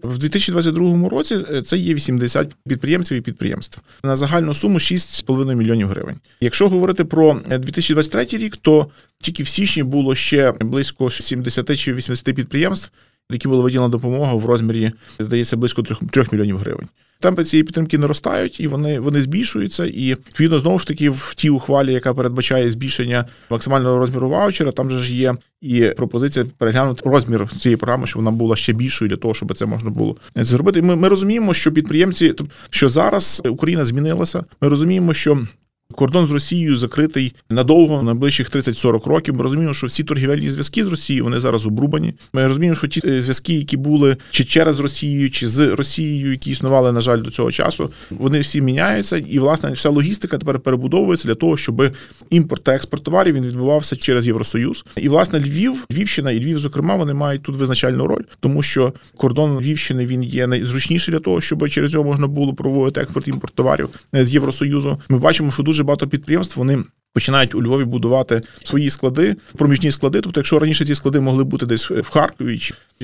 В 0.02 0.18
2022 0.18 1.08
році 1.08 1.44
е, 1.50 1.62
це 1.62 1.78
є 1.78 1.94
80 1.94 2.56
підприємців 2.68 3.18
і 3.18 3.20
підприємств 3.20 3.82
на 4.04 4.16
загальну 4.16 4.54
суму 4.54 4.78
6,5 4.78 5.54
мільйонів 5.54 5.88
гривень. 5.88 6.16
Якщо 6.40 6.68
говорити 6.68 7.04
про 7.04 7.40
2023 7.50 8.26
е, 8.32 8.36
рік, 8.36 8.56
то 8.56 8.86
тільки 9.20 9.42
в 9.42 9.48
січні 9.48 9.82
було 9.82 10.14
ще 10.14 10.52
близько 10.60 11.10
70 11.10 11.78
чи 11.78 11.94
80 11.94 12.34
підприємств, 12.34 12.90
які 13.30 13.48
була 13.48 13.62
виділена 13.62 13.88
допомога 13.88 14.34
в 14.34 14.46
розмірі, 14.46 14.92
здається, 15.18 15.56
близько 15.56 15.82
3 15.82 16.26
мільйонів 16.32 16.58
гривень. 16.58 16.88
Темпи 17.20 17.44
цієї 17.44 17.64
підтримки 17.64 17.98
наростають 17.98 18.60
і 18.60 18.68
вони 18.68 19.00
вони 19.00 19.20
збільшуються. 19.20 19.86
І 19.86 20.10
відповідно 20.10 20.58
знову 20.58 20.78
ж 20.78 20.86
таки 20.86 21.10
в 21.10 21.34
тій 21.36 21.50
ухвалі, 21.50 21.92
яка 21.92 22.14
передбачає 22.14 22.70
збільшення 22.70 23.24
максимального 23.50 23.98
розміру 23.98 24.28
ваучера, 24.28 24.72
там 24.72 24.90
же 24.90 25.00
ж 25.00 25.14
є 25.14 25.34
і 25.60 25.82
пропозиція 25.96 26.46
переглянути 26.58 27.10
розмір 27.10 27.48
цієї 27.58 27.76
програми, 27.76 28.06
щоб 28.06 28.22
вона 28.22 28.36
була 28.36 28.56
ще 28.56 28.72
більшою 28.72 29.08
для 29.08 29.16
того, 29.16 29.34
щоб 29.34 29.56
це 29.56 29.66
можна 29.66 29.90
було 29.90 30.16
зробити. 30.36 30.82
Ми, 30.82 30.96
ми 30.96 31.08
розуміємо, 31.08 31.54
що 31.54 31.72
підприємці, 31.72 32.34
що 32.70 32.88
зараз 32.88 33.42
Україна 33.44 33.84
змінилася. 33.84 34.44
Ми 34.60 34.68
розуміємо, 34.68 35.14
що 35.14 35.46
Кордон 35.94 36.26
з 36.26 36.30
Росією 36.30 36.76
закритий 36.76 37.34
надовго, 37.50 37.96
на 37.96 38.02
найближчих 38.02 38.50
30-40 38.50 39.08
років. 39.08 39.34
Ми 39.34 39.42
розуміємо, 39.42 39.74
що 39.74 39.86
всі 39.86 40.04
торгівельні 40.04 40.48
зв'язки 40.48 40.84
з 40.84 40.88
Росією 40.88 41.24
вони 41.24 41.40
зараз 41.40 41.66
обрубані. 41.66 42.14
Ми 42.32 42.46
розуміємо, 42.46 42.76
що 42.76 42.86
ті 42.86 43.00
е, 43.04 43.22
зв'язки, 43.22 43.54
які 43.54 43.76
були 43.76 44.16
чи 44.30 44.44
через 44.44 44.80
Росію, 44.80 45.30
чи 45.30 45.48
з 45.48 45.74
Росією, 45.74 46.30
які 46.30 46.50
існували, 46.50 46.92
на 46.92 47.00
жаль, 47.00 47.22
до 47.22 47.30
цього 47.30 47.50
часу, 47.50 47.90
вони 48.10 48.40
всі 48.40 48.60
міняються, 48.60 49.16
і 49.16 49.38
власне 49.38 49.72
вся 49.72 49.90
логістика 49.90 50.38
тепер 50.38 50.60
перебудовується 50.60 51.28
для 51.28 51.34
того, 51.34 51.56
щоб 51.56 51.92
імпорт 52.30 52.62
та 52.62 52.74
експорт 52.74 53.02
товарів 53.02 53.34
він 53.34 53.46
відбувався 53.46 53.96
через 53.96 54.26
Євросоюз. 54.26 54.84
І 54.96 55.08
власне 55.08 55.40
Львів, 55.40 55.86
Львівщина 55.92 56.30
і 56.30 56.40
Львів, 56.40 56.58
зокрема, 56.58 56.94
вони 56.94 57.14
мають 57.14 57.42
тут 57.42 57.56
визначальну 57.56 58.06
роль, 58.06 58.22
тому 58.40 58.62
що 58.62 58.92
кордон 59.16 59.60
Львівщини 59.60 60.06
він 60.06 60.22
є 60.22 60.46
найзручніший 60.46 61.12
для 61.12 61.20
того, 61.20 61.40
щоб 61.40 61.68
через 61.68 61.94
нього 61.94 62.04
можна 62.04 62.26
було 62.26 62.54
проводити 62.54 63.00
експорт 63.00 63.28
імпорт 63.28 63.54
товарів 63.54 63.88
е, 64.14 64.24
з 64.24 64.34
Євросоюзу. 64.34 65.00
Ми 65.08 65.18
бачимо, 65.18 65.52
що 65.52 65.62
дуже 65.62 65.75
багато 65.84 66.08
підприємств 66.08 66.58
вони. 66.58 66.84
Починають 67.16 67.54
у 67.54 67.62
Львові 67.62 67.84
будувати 67.84 68.40
свої 68.62 68.90
склади, 68.90 69.36
проміжні 69.56 69.90
склади. 69.90 70.20
Тобто, 70.20 70.40
якщо 70.40 70.58
раніше 70.58 70.84
ці 70.84 70.94
склади 70.94 71.20
могли 71.20 71.44
бути 71.44 71.66
десь 71.66 71.90
в 71.90 72.10
Харкові, 72.10 72.58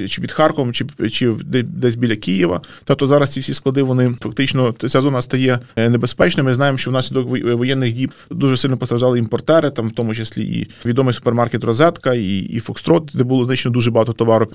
чи 0.08 0.20
під 0.20 0.32
Харковом, 0.32 0.72
чи 0.72 0.86
чи 1.10 1.34
десь 1.64 1.94
біля 1.94 2.16
Києва, 2.16 2.60
та 2.84 2.94
то 2.94 3.06
зараз 3.06 3.30
ці 3.30 3.40
всі 3.40 3.54
склади 3.54 3.82
вони 3.82 4.14
фактично 4.20 4.74
ця 4.88 5.00
зона 5.00 5.22
стає 5.22 5.58
е, 5.76 5.90
небезпечною. 5.90 6.48
Ми 6.48 6.54
знаємо, 6.54 6.78
що 6.78 6.90
внаслідок 6.90 7.28
воєнних 7.28 7.92
дій 7.92 8.08
дуже 8.30 8.56
сильно 8.56 8.76
постраждали 8.76 9.18
імпортери, 9.18 9.70
там 9.70 9.88
в 9.88 9.92
тому 9.92 10.14
числі 10.14 10.44
і 10.44 10.88
відомий 10.88 11.14
супермаркет 11.14 11.64
Розетка, 11.64 12.14
і 12.14 12.38
і 12.38 12.60
Фокстрот, 12.60 13.10
де 13.14 13.24
було 13.24 13.44
знищено 13.44 13.72
дуже 13.72 13.90
багато 13.90 14.12
товару. 14.12 14.46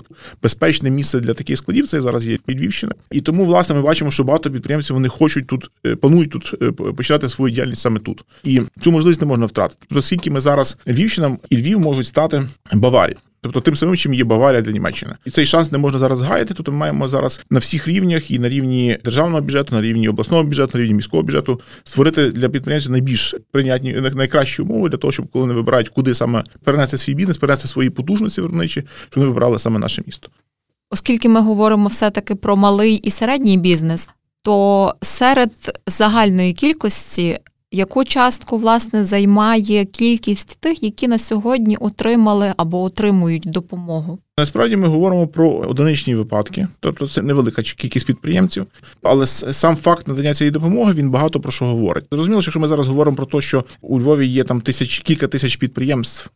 Безпечне 0.42 0.90
місце 0.90 1.20
для 1.20 1.34
таких 1.34 1.58
складів 1.58 1.88
це 1.88 2.00
зараз 2.00 2.26
є 2.26 2.38
Львівщина. 2.48 2.92
І 3.10 3.20
тому, 3.20 3.46
власне, 3.46 3.74
ми 3.74 3.82
бачимо, 3.82 4.10
що 4.10 4.24
багато 4.24 4.50
підприємців 4.50 4.96
вони 4.96 5.08
хочуть 5.08 5.46
тут, 5.46 5.70
е, 5.86 5.96
планують 5.96 6.30
тут 6.30 6.54
е, 6.62 6.72
починати 6.72 7.28
свою 7.28 7.54
діяльність 7.54 7.82
саме 7.82 8.00
тут. 8.00 8.24
І 8.44 8.60
цю 8.80 8.92
можливість 8.92 9.20
не 9.20 9.26
можна 9.26 9.47
втратити. 9.48 9.80
Тобто, 9.80 9.98
оскільки 9.98 10.30
ми 10.30 10.40
зараз 10.40 10.76
Львівщина 10.88 11.38
і 11.50 11.56
Львів 11.56 11.80
можуть 11.80 12.06
стати 12.06 12.42
Баварією. 12.72 13.20
Тобто 13.40 13.60
тим 13.60 13.76
самим, 13.76 13.96
чим 13.96 14.14
є 14.14 14.24
Баварія 14.24 14.62
для 14.62 14.72
Німеччини, 14.72 15.14
і 15.24 15.30
цей 15.30 15.46
шанс 15.46 15.72
не 15.72 15.78
можна 15.78 15.98
зараз 15.98 16.22
гаяти. 16.22 16.54
Тобто 16.54 16.72
ми 16.72 16.78
маємо 16.78 17.08
зараз 17.08 17.40
на 17.50 17.58
всіх 17.58 17.88
рівнях 17.88 18.30
і 18.30 18.38
на 18.38 18.48
рівні 18.48 18.98
державного 19.04 19.40
бюджету, 19.40 19.74
на 19.74 19.82
рівні 19.82 20.08
обласного 20.08 20.42
бюджету, 20.42 20.78
на 20.78 20.84
рівні 20.84 20.94
міського 20.94 21.22
бюджету 21.22 21.60
створити 21.84 22.30
для 22.30 22.48
підприємців 22.48 22.90
найбільш 22.90 23.34
прийнятні 23.52 23.92
найкращі 23.92 24.62
умови 24.62 24.88
для 24.88 24.96
того, 24.96 25.12
щоб 25.12 25.26
коли 25.32 25.42
вони 25.42 25.54
вибирають, 25.54 25.88
куди 25.88 26.14
саме 26.14 26.44
перенести 26.64 26.98
свій 26.98 27.14
бізнес, 27.14 27.38
перенести 27.38 27.68
свої 27.68 27.90
потужності 27.90 28.40
виробничі, 28.40 28.84
щоб 29.10 29.22
вони 29.22 29.26
вибрали 29.26 29.58
саме 29.58 29.78
наше 29.78 30.02
місто. 30.06 30.28
Оскільки 30.90 31.28
ми 31.28 31.40
говоримо 31.40 31.88
все-таки 31.88 32.34
про 32.34 32.56
малий 32.56 32.94
і 32.94 33.10
середній 33.10 33.58
бізнес, 33.58 34.10
то 34.42 34.94
серед 35.02 35.50
загальної 35.86 36.52
кількості 36.52 37.38
яку 37.72 38.04
частку 38.04 38.58
власне 38.58 39.04
займає 39.04 39.84
кількість 39.84 40.60
тих, 40.60 40.82
які 40.82 41.08
на 41.08 41.18
сьогодні 41.18 41.76
отримали 41.76 42.54
або 42.56 42.82
отримують 42.82 43.42
допомогу? 43.46 44.18
Насправді 44.38 44.76
ми 44.76 44.88
говоримо 44.88 45.26
про 45.26 45.50
одиничні 45.50 46.14
випадки, 46.14 46.68
тобто 46.80 47.08
це 47.08 47.22
невелика 47.22 47.62
кількість 47.62 48.06
підприємців, 48.06 48.66
але 49.02 49.26
сам 49.26 49.76
факт 49.76 50.08
надання 50.08 50.34
цієї 50.34 50.50
допомоги 50.50 50.92
він 50.92 51.10
багато 51.10 51.40
про 51.40 51.52
що 51.52 51.64
говорить. 51.64 52.04
Зрозуміло, 52.12 52.42
що 52.42 52.48
якщо 52.48 52.60
ми 52.60 52.68
зараз 52.68 52.86
говоримо 52.86 53.16
про 53.16 53.26
те, 53.26 53.40
що 53.40 53.64
у 53.80 54.00
Львові 54.00 54.26
є 54.26 54.44
там 54.44 54.60
тисяч 54.60 54.98
кілька 54.98 55.26
тисяч 55.26 55.56
підприємств, 55.56 56.30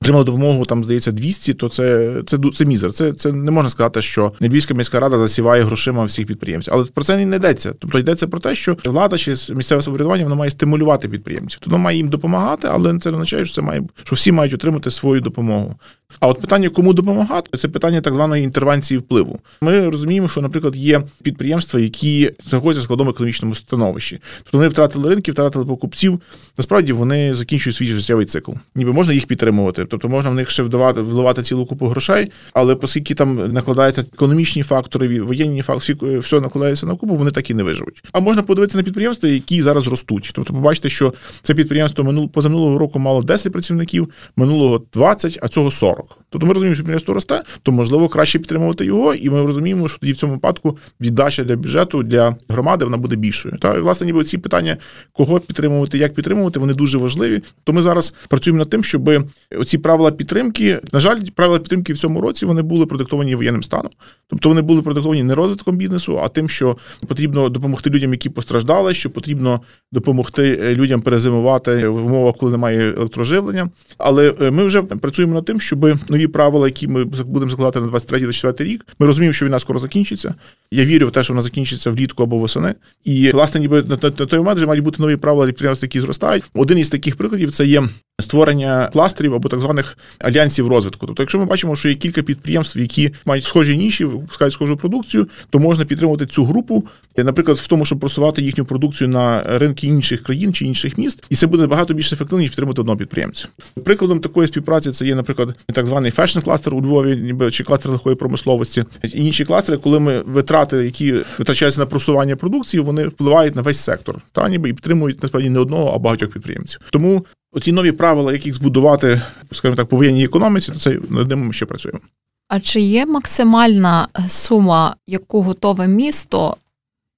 отримали 0.00 0.24
допомогу, 0.24 0.64
там 0.64 0.84
здається 0.84 1.12
200, 1.12 1.54
то 1.54 1.68
це 1.68 2.14
це, 2.26 2.38
це 2.54 2.64
мізер. 2.64 2.92
Це 2.92 3.12
це 3.12 3.32
не 3.32 3.50
можна 3.50 3.70
сказати, 3.70 4.02
що 4.02 4.32
Львівська 4.42 4.74
міська 4.74 5.00
рада 5.00 5.18
засіває 5.18 5.62
грошима 5.62 6.04
всіх 6.04 6.26
підприємців. 6.26 6.72
Але 6.76 6.84
про 6.84 7.04
це 7.04 7.26
не 7.26 7.36
йдеться. 7.36 7.74
Тобто 7.78 7.98
йдеться 7.98 8.28
про 8.28 8.40
те, 8.40 8.54
що 8.54 8.76
влада 8.84 9.18
чи 9.18 9.30
місцеве 9.30 9.82
самоврядування 9.82 10.24
воно 10.24 10.36
має 10.36 10.50
стимулювати 10.50 11.08
підприємців. 11.08 11.58
Тобто 11.62 11.78
має 11.78 11.96
їм 11.96 12.08
допомагати, 12.08 12.68
але 12.70 12.98
це 12.98 13.10
не 13.10 13.16
означає, 13.16 13.44
що 13.44 13.54
це 13.54 13.62
має 13.62 13.82
що 14.04 14.16
всі 14.16 14.32
мають 14.32 14.54
отримати 14.54 14.90
свою 14.90 15.20
допомогу. 15.20 15.74
А 16.20 16.28
от 16.28 16.40
питання, 16.40 16.68
кому 16.68 16.94
допомагати, 16.94 17.58
це 17.58 17.68
питання 17.68 18.00
так 18.00 18.14
званої 18.14 18.44
інтервенції 18.44 18.98
впливу. 18.98 19.40
Ми 19.60 19.90
розуміємо, 19.90 20.28
що, 20.28 20.40
наприклад, 20.40 20.76
є 20.76 21.02
підприємства, 21.22 21.80
які 21.80 22.32
знаходяться 22.48 22.80
в 22.80 22.84
складному 22.84 23.10
економічному 23.10 23.54
становищі. 23.54 24.20
Тобто 24.42 24.58
вони 24.58 24.68
втратили 24.68 25.08
ринки, 25.08 25.32
втратили 25.32 25.64
покупців. 25.64 26.20
Насправді 26.58 26.92
вони 26.92 27.34
закінчують 27.34 27.76
свій 27.76 27.86
життєвий 27.86 28.26
цикл. 28.26 28.52
Ніби 28.74 28.92
можна 28.92 29.14
їх 29.14 29.26
підтримувати, 29.26 29.84
тобто 29.84 30.08
можна 30.08 30.30
в 30.30 30.34
них 30.34 30.50
ще 30.50 30.62
вдавати 30.62 31.00
вливати 31.00 31.42
цілу 31.42 31.66
купу 31.66 31.86
грошей, 31.86 32.32
але 32.52 32.74
оскільки 32.74 33.14
там 33.14 33.52
накладаються 33.52 34.04
економічні 34.14 34.62
фактори, 34.62 35.22
воєнні 35.22 35.62
фактори, 35.62 36.18
все 36.18 36.40
накладається 36.40 36.86
на 36.86 36.96
купу, 36.96 37.14
вони 37.14 37.30
так 37.30 37.50
і 37.50 37.54
не 37.54 37.62
виживуть. 37.62 38.04
А 38.12 38.20
можна 38.20 38.42
подивитися 38.42 38.78
на 38.78 38.84
підприємства, 38.84 39.28
які 39.28 39.62
зараз 39.62 39.86
ростуть. 39.86 40.30
Тобто, 40.34 40.54
побачите, 40.54 40.88
що 40.88 41.14
це 41.42 41.54
підприємство 41.54 42.04
минул 42.04 42.30
позаминулого 42.30 42.78
року 42.78 42.98
мало 42.98 43.22
10 43.22 43.52
працівників, 43.52 44.08
минулого 44.36 44.82
20, 44.92 45.38
а 45.42 45.48
цього 45.48 45.70
40. 45.70 45.95
40. 45.96 46.25
Тобто 46.30 46.46
ми 46.46 46.52
розуміємо, 46.52 46.74
що 46.74 46.82
підприємство 46.82 47.14
росте, 47.14 47.42
то 47.62 47.72
можливо 47.72 48.08
краще 48.08 48.38
підтримувати 48.38 48.84
його, 48.84 49.14
і 49.14 49.30
ми 49.30 49.42
розуміємо, 49.42 49.88
що 49.88 49.98
тоді 49.98 50.12
в 50.12 50.16
цьому 50.16 50.32
випадку 50.32 50.78
віддача 51.00 51.44
для 51.44 51.56
бюджету 51.56 52.02
для 52.02 52.36
громади 52.48 52.84
вона 52.84 52.96
буде 52.96 53.16
більшою. 53.16 53.56
Та 53.60 53.80
власне, 53.80 54.06
ніби 54.06 54.24
ці 54.24 54.38
питання, 54.38 54.76
кого 55.12 55.40
підтримувати, 55.40 55.98
як 55.98 56.14
підтримувати, 56.14 56.58
вони 56.58 56.74
дуже 56.74 56.98
важливі. 56.98 57.42
То 57.64 57.72
ми 57.72 57.82
зараз 57.82 58.14
працюємо 58.28 58.58
над 58.58 58.70
тим, 58.70 58.84
щоб 58.84 59.10
оці 59.58 59.78
правила 59.78 60.10
підтримки, 60.10 60.80
на 60.92 61.00
жаль, 61.00 61.20
правила 61.34 61.58
підтримки 61.58 61.92
в 61.92 61.98
цьому 61.98 62.20
році 62.20 62.46
вони 62.46 62.62
були 62.62 62.86
продиктовані 62.86 63.34
воєнним 63.34 63.62
станом. 63.62 63.90
Тобто 64.28 64.48
вони 64.48 64.62
були 64.62 64.82
продиктовані 64.82 65.22
не 65.22 65.34
розвитком 65.34 65.76
бізнесу, 65.76 66.20
а 66.24 66.28
тим, 66.28 66.48
що 66.48 66.76
потрібно 67.06 67.48
допомогти 67.48 67.90
людям, 67.90 68.12
які 68.12 68.30
постраждали, 68.30 68.94
що 68.94 69.10
потрібно 69.10 69.60
допомогти 69.92 70.60
е, 70.62 70.74
людям 70.74 71.00
перезимувати 71.00 71.88
в 71.88 72.06
умовах, 72.06 72.34
коли 72.36 72.52
немає 72.52 72.94
електроживлення. 72.96 73.68
Але 73.98 74.34
е, 74.40 74.50
ми 74.50 74.64
вже 74.64 74.82
працюємо 74.82 75.34
над 75.34 75.44
тим, 75.44 75.60
щоб 75.60 75.98
нові 76.16 76.26
правила, 76.26 76.68
які 76.68 76.88
ми 76.88 77.04
будемо 77.04 77.50
закладати 77.50 77.80
на 77.80 77.86
23-24 77.86 78.64
рік. 78.64 78.86
Ми 78.98 79.06
розуміємо, 79.06 79.32
що 79.32 79.46
війна 79.46 79.58
скоро 79.58 79.78
закінчиться. 79.78 80.34
Я 80.70 80.84
вірю 80.84 81.06
в 81.06 81.10
те, 81.10 81.22
що 81.22 81.32
вона 81.32 81.42
закінчиться 81.42 81.90
влітку 81.90 82.22
або 82.22 82.38
восени. 82.38 82.74
І 83.04 83.30
власне, 83.30 83.60
ніби 83.60 83.82
на 83.82 83.96
той 83.96 84.38
момент 84.38 84.56
вже 84.56 84.66
мають 84.66 84.84
бути 84.84 85.02
нові 85.02 85.16
правила 85.16 85.46
для 85.46 85.52
підприємств, 85.52 85.84
які 85.84 86.00
зростають. 86.00 86.44
Один 86.54 86.78
із 86.78 86.88
таких 86.88 87.16
прикладів 87.16 87.52
це 87.52 87.66
є 87.66 87.82
створення 88.20 88.90
кластерів 88.92 89.34
або 89.34 89.48
так 89.48 89.60
званих 89.60 89.98
альянсів 90.18 90.68
розвитку. 90.68 91.06
Тобто, 91.06 91.22
якщо 91.22 91.38
ми 91.38 91.44
бачимо, 91.44 91.76
що 91.76 91.88
є 91.88 91.94
кілька 91.94 92.22
підприємств, 92.22 92.78
які 92.78 93.12
мають 93.24 93.44
схожі 93.44 93.76
ніші, 93.76 94.04
випускають 94.04 94.54
схожу 94.54 94.76
продукцію, 94.76 95.28
то 95.50 95.58
можна 95.58 95.84
підтримувати 95.84 96.26
цю 96.26 96.44
групу, 96.44 96.84
наприклад, 97.16 97.58
в 97.58 97.66
тому, 97.66 97.84
щоб 97.84 98.00
просувати 98.00 98.42
їхню 98.42 98.64
продукцію 98.64 99.08
на 99.08 99.42
ринки 99.58 99.86
інших 99.86 100.22
країн 100.22 100.54
чи 100.54 100.64
інших 100.64 100.98
міст, 100.98 101.24
і 101.30 101.36
це 101.36 101.46
буде 101.46 101.62
набагато 101.62 101.94
більш 101.94 102.12
ефективно, 102.12 102.40
ніж 102.40 102.50
підтримати 102.50 102.80
одного 102.80 102.98
підприємця. 102.98 103.48
Прикладом 103.84 104.20
такої 104.20 104.48
співпраці 104.48 104.90
це 104.90 105.06
є, 105.06 105.14
наприклад, 105.14 105.54
так 105.72 105.86
званий 105.86 106.05
fashion-кластер 106.10 106.74
у 106.74 106.80
Львові, 106.80 107.16
ніби 107.16 107.50
чи 107.50 107.64
кластер 107.64 107.92
легкої 107.92 108.16
промисловості, 108.16 108.84
і 109.04 109.24
інші 109.24 109.44
кластери, 109.44 109.78
коли 109.78 110.00
ми 110.00 110.20
витрати, 110.20 110.76
які 110.76 111.12
витрачаються 111.38 111.80
на 111.80 111.86
просування 111.86 112.36
продукції, 112.36 112.82
вони 112.82 113.06
впливають 113.06 113.56
на 113.56 113.62
весь 113.62 113.78
сектор, 113.78 114.20
та 114.32 114.48
ніби 114.48 114.68
і 114.68 114.72
підтримують 114.72 115.22
насправді 115.22 115.50
не 115.50 115.58
одного, 115.58 115.92
а 115.94 115.98
багатьох 115.98 116.30
підприємців. 116.30 116.80
Тому 116.90 117.26
оці 117.52 117.72
нові 117.72 117.92
правила, 117.92 118.32
як 118.32 118.46
їх 118.46 118.54
збудувати, 118.54 119.22
скажімо 119.52 119.76
так, 119.76 119.86
по 119.86 120.04
економіці, 120.04 120.72
то 120.72 120.78
це 120.78 120.98
над 121.08 121.28
ним 121.28 121.46
ми 121.46 121.52
ще 121.52 121.66
працюємо. 121.66 122.00
А 122.48 122.60
чи 122.60 122.80
є 122.80 123.06
максимальна 123.06 124.08
сума, 124.28 124.96
яку 125.06 125.42
готове 125.42 125.88
місто 125.88 126.56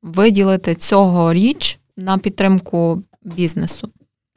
виділити 0.02 0.74
цьогоріч 0.74 1.78
на 1.96 2.18
підтримку 2.18 3.02
бізнесу? 3.22 3.88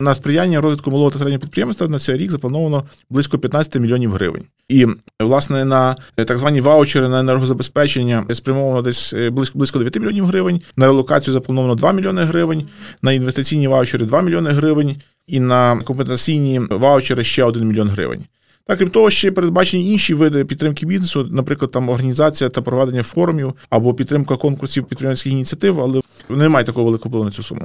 На 0.01 0.15
сприяння 0.15 0.61
розвитку 0.61 0.91
малого 0.91 1.11
та 1.11 1.17
середнього 1.17 1.39
підприємства 1.41 1.87
на 1.87 1.99
цей 1.99 2.17
рік 2.17 2.31
заплановано 2.31 2.83
близько 3.09 3.39
15 3.39 3.79
мільйонів 3.79 4.11
гривень. 4.11 4.43
І 4.69 4.87
власне 5.19 5.65
на 5.65 5.95
так 6.15 6.37
звані 6.37 6.61
ваучери 6.61 7.09
на 7.09 7.19
енергозабезпечення 7.19 8.25
спрямовано 8.33 8.81
десь 8.81 9.13
е, 9.13 9.29
близько 9.29 9.57
близько 9.57 9.79
9 9.79 9.99
мільйонів 9.99 10.25
гривень. 10.25 10.61
На 10.77 10.85
релокацію 10.85 11.33
заплановано 11.33 11.75
2 11.75 11.91
мільйони 11.91 12.21
гривень, 12.21 12.67
на 13.01 13.11
інвестиційні 13.11 13.67
ваучери 13.67 14.05
2 14.05 14.21
мільйони 14.21 14.49
гривень, 14.49 14.95
і 15.27 15.39
на 15.39 15.79
компенсаційні 15.85 16.59
ваучери 16.59 17.23
ще 17.23 17.43
1 17.43 17.67
мільйон 17.67 17.89
гривень. 17.89 18.23
Так, 18.67 18.77
крім 18.77 18.89
того, 18.89 19.09
ще 19.09 19.31
передбачені 19.31 19.91
інші 19.91 20.13
види 20.13 20.45
підтримки 20.45 20.85
бізнесу, 20.85 21.27
наприклад, 21.31 21.71
там 21.71 21.89
організація 21.89 22.49
та 22.49 22.61
проведення 22.61 23.03
форумів 23.03 23.53
або 23.69 23.93
підтримка 23.93 24.37
конкурсів 24.37 24.83
підприємських 24.85 25.33
ініціатив, 25.33 25.81
але 25.81 26.01
немає 26.37 26.65
такого 26.65 26.85
великого 26.85 27.09
впливу 27.09 27.25
на 27.25 27.31
цю 27.31 27.43
суму. 27.43 27.61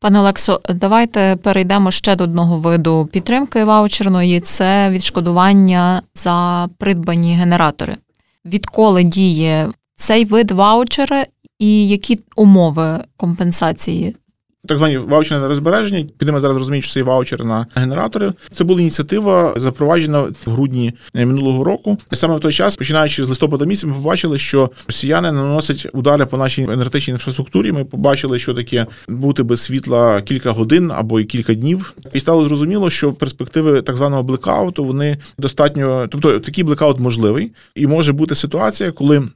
Пане 0.00 0.20
Олексо, 0.20 0.60
давайте 0.74 1.36
перейдемо 1.42 1.90
ще 1.90 2.16
до 2.16 2.24
одного 2.24 2.56
виду 2.56 3.08
підтримки 3.12 3.64
ваучерної 3.64 4.40
це 4.40 4.90
відшкодування 4.90 6.02
за 6.14 6.68
придбані 6.78 7.34
генератори. 7.34 7.96
Відколи 8.44 9.02
діє 9.02 9.68
цей 9.96 10.24
вид 10.24 10.50
ваучера 10.50 11.26
і 11.58 11.88
які 11.88 12.20
умови 12.36 13.04
компенсації 13.16 14.16
так 14.68 14.78
звані 14.78 14.98
ваучери 14.98 15.40
на 15.40 15.48
розбереження. 15.48 16.06
Підемо 16.18 16.40
зараз 16.40 16.56
розуміють, 16.56 16.84
що 16.84 16.94
це 16.94 17.02
ваучери 17.02 17.44
на 17.44 17.66
генератори. 17.74 18.32
Це 18.52 18.64
була 18.64 18.80
ініціатива, 18.80 19.54
запроваджена 19.56 20.20
в 20.20 20.34
грудні 20.46 20.94
минулого 21.14 21.64
року. 21.64 21.98
І 22.12 22.16
саме 22.16 22.36
в 22.36 22.40
той 22.40 22.52
час, 22.52 22.76
починаючи 22.76 23.24
з 23.24 23.28
листопада 23.28 23.64
місяця, 23.64 23.86
ми 23.86 23.94
побачили, 23.94 24.38
що 24.38 24.70
росіяни 24.86 25.32
наносять 25.32 25.86
удари 25.92 26.26
по 26.26 26.36
нашій 26.36 26.62
енергетичній 26.62 27.12
інфраструктурі. 27.12 27.72
Ми 27.72 27.84
побачили, 27.84 28.38
що 28.38 28.54
таке 28.54 28.86
бути 29.08 29.42
без 29.42 29.60
світла 29.60 30.22
кілька 30.22 30.50
годин 30.50 30.92
або 30.94 31.20
і 31.20 31.24
кілька 31.24 31.54
днів, 31.54 31.94
і 32.12 32.20
стало 32.20 32.44
зрозуміло, 32.44 32.90
що 32.90 33.12
перспективи 33.12 33.82
так 33.82 33.96
званого 33.96 34.22
блекауту 34.22 34.84
вони 34.84 35.18
достатньо, 35.38 36.08
тобто 36.10 36.40
такий 36.40 36.64
блекаут 36.64 37.00
можливий, 37.00 37.52
і 37.74 37.86
може 37.86 38.12
бути 38.12 38.34
ситуація, 38.34 38.92
коли 38.92 39.28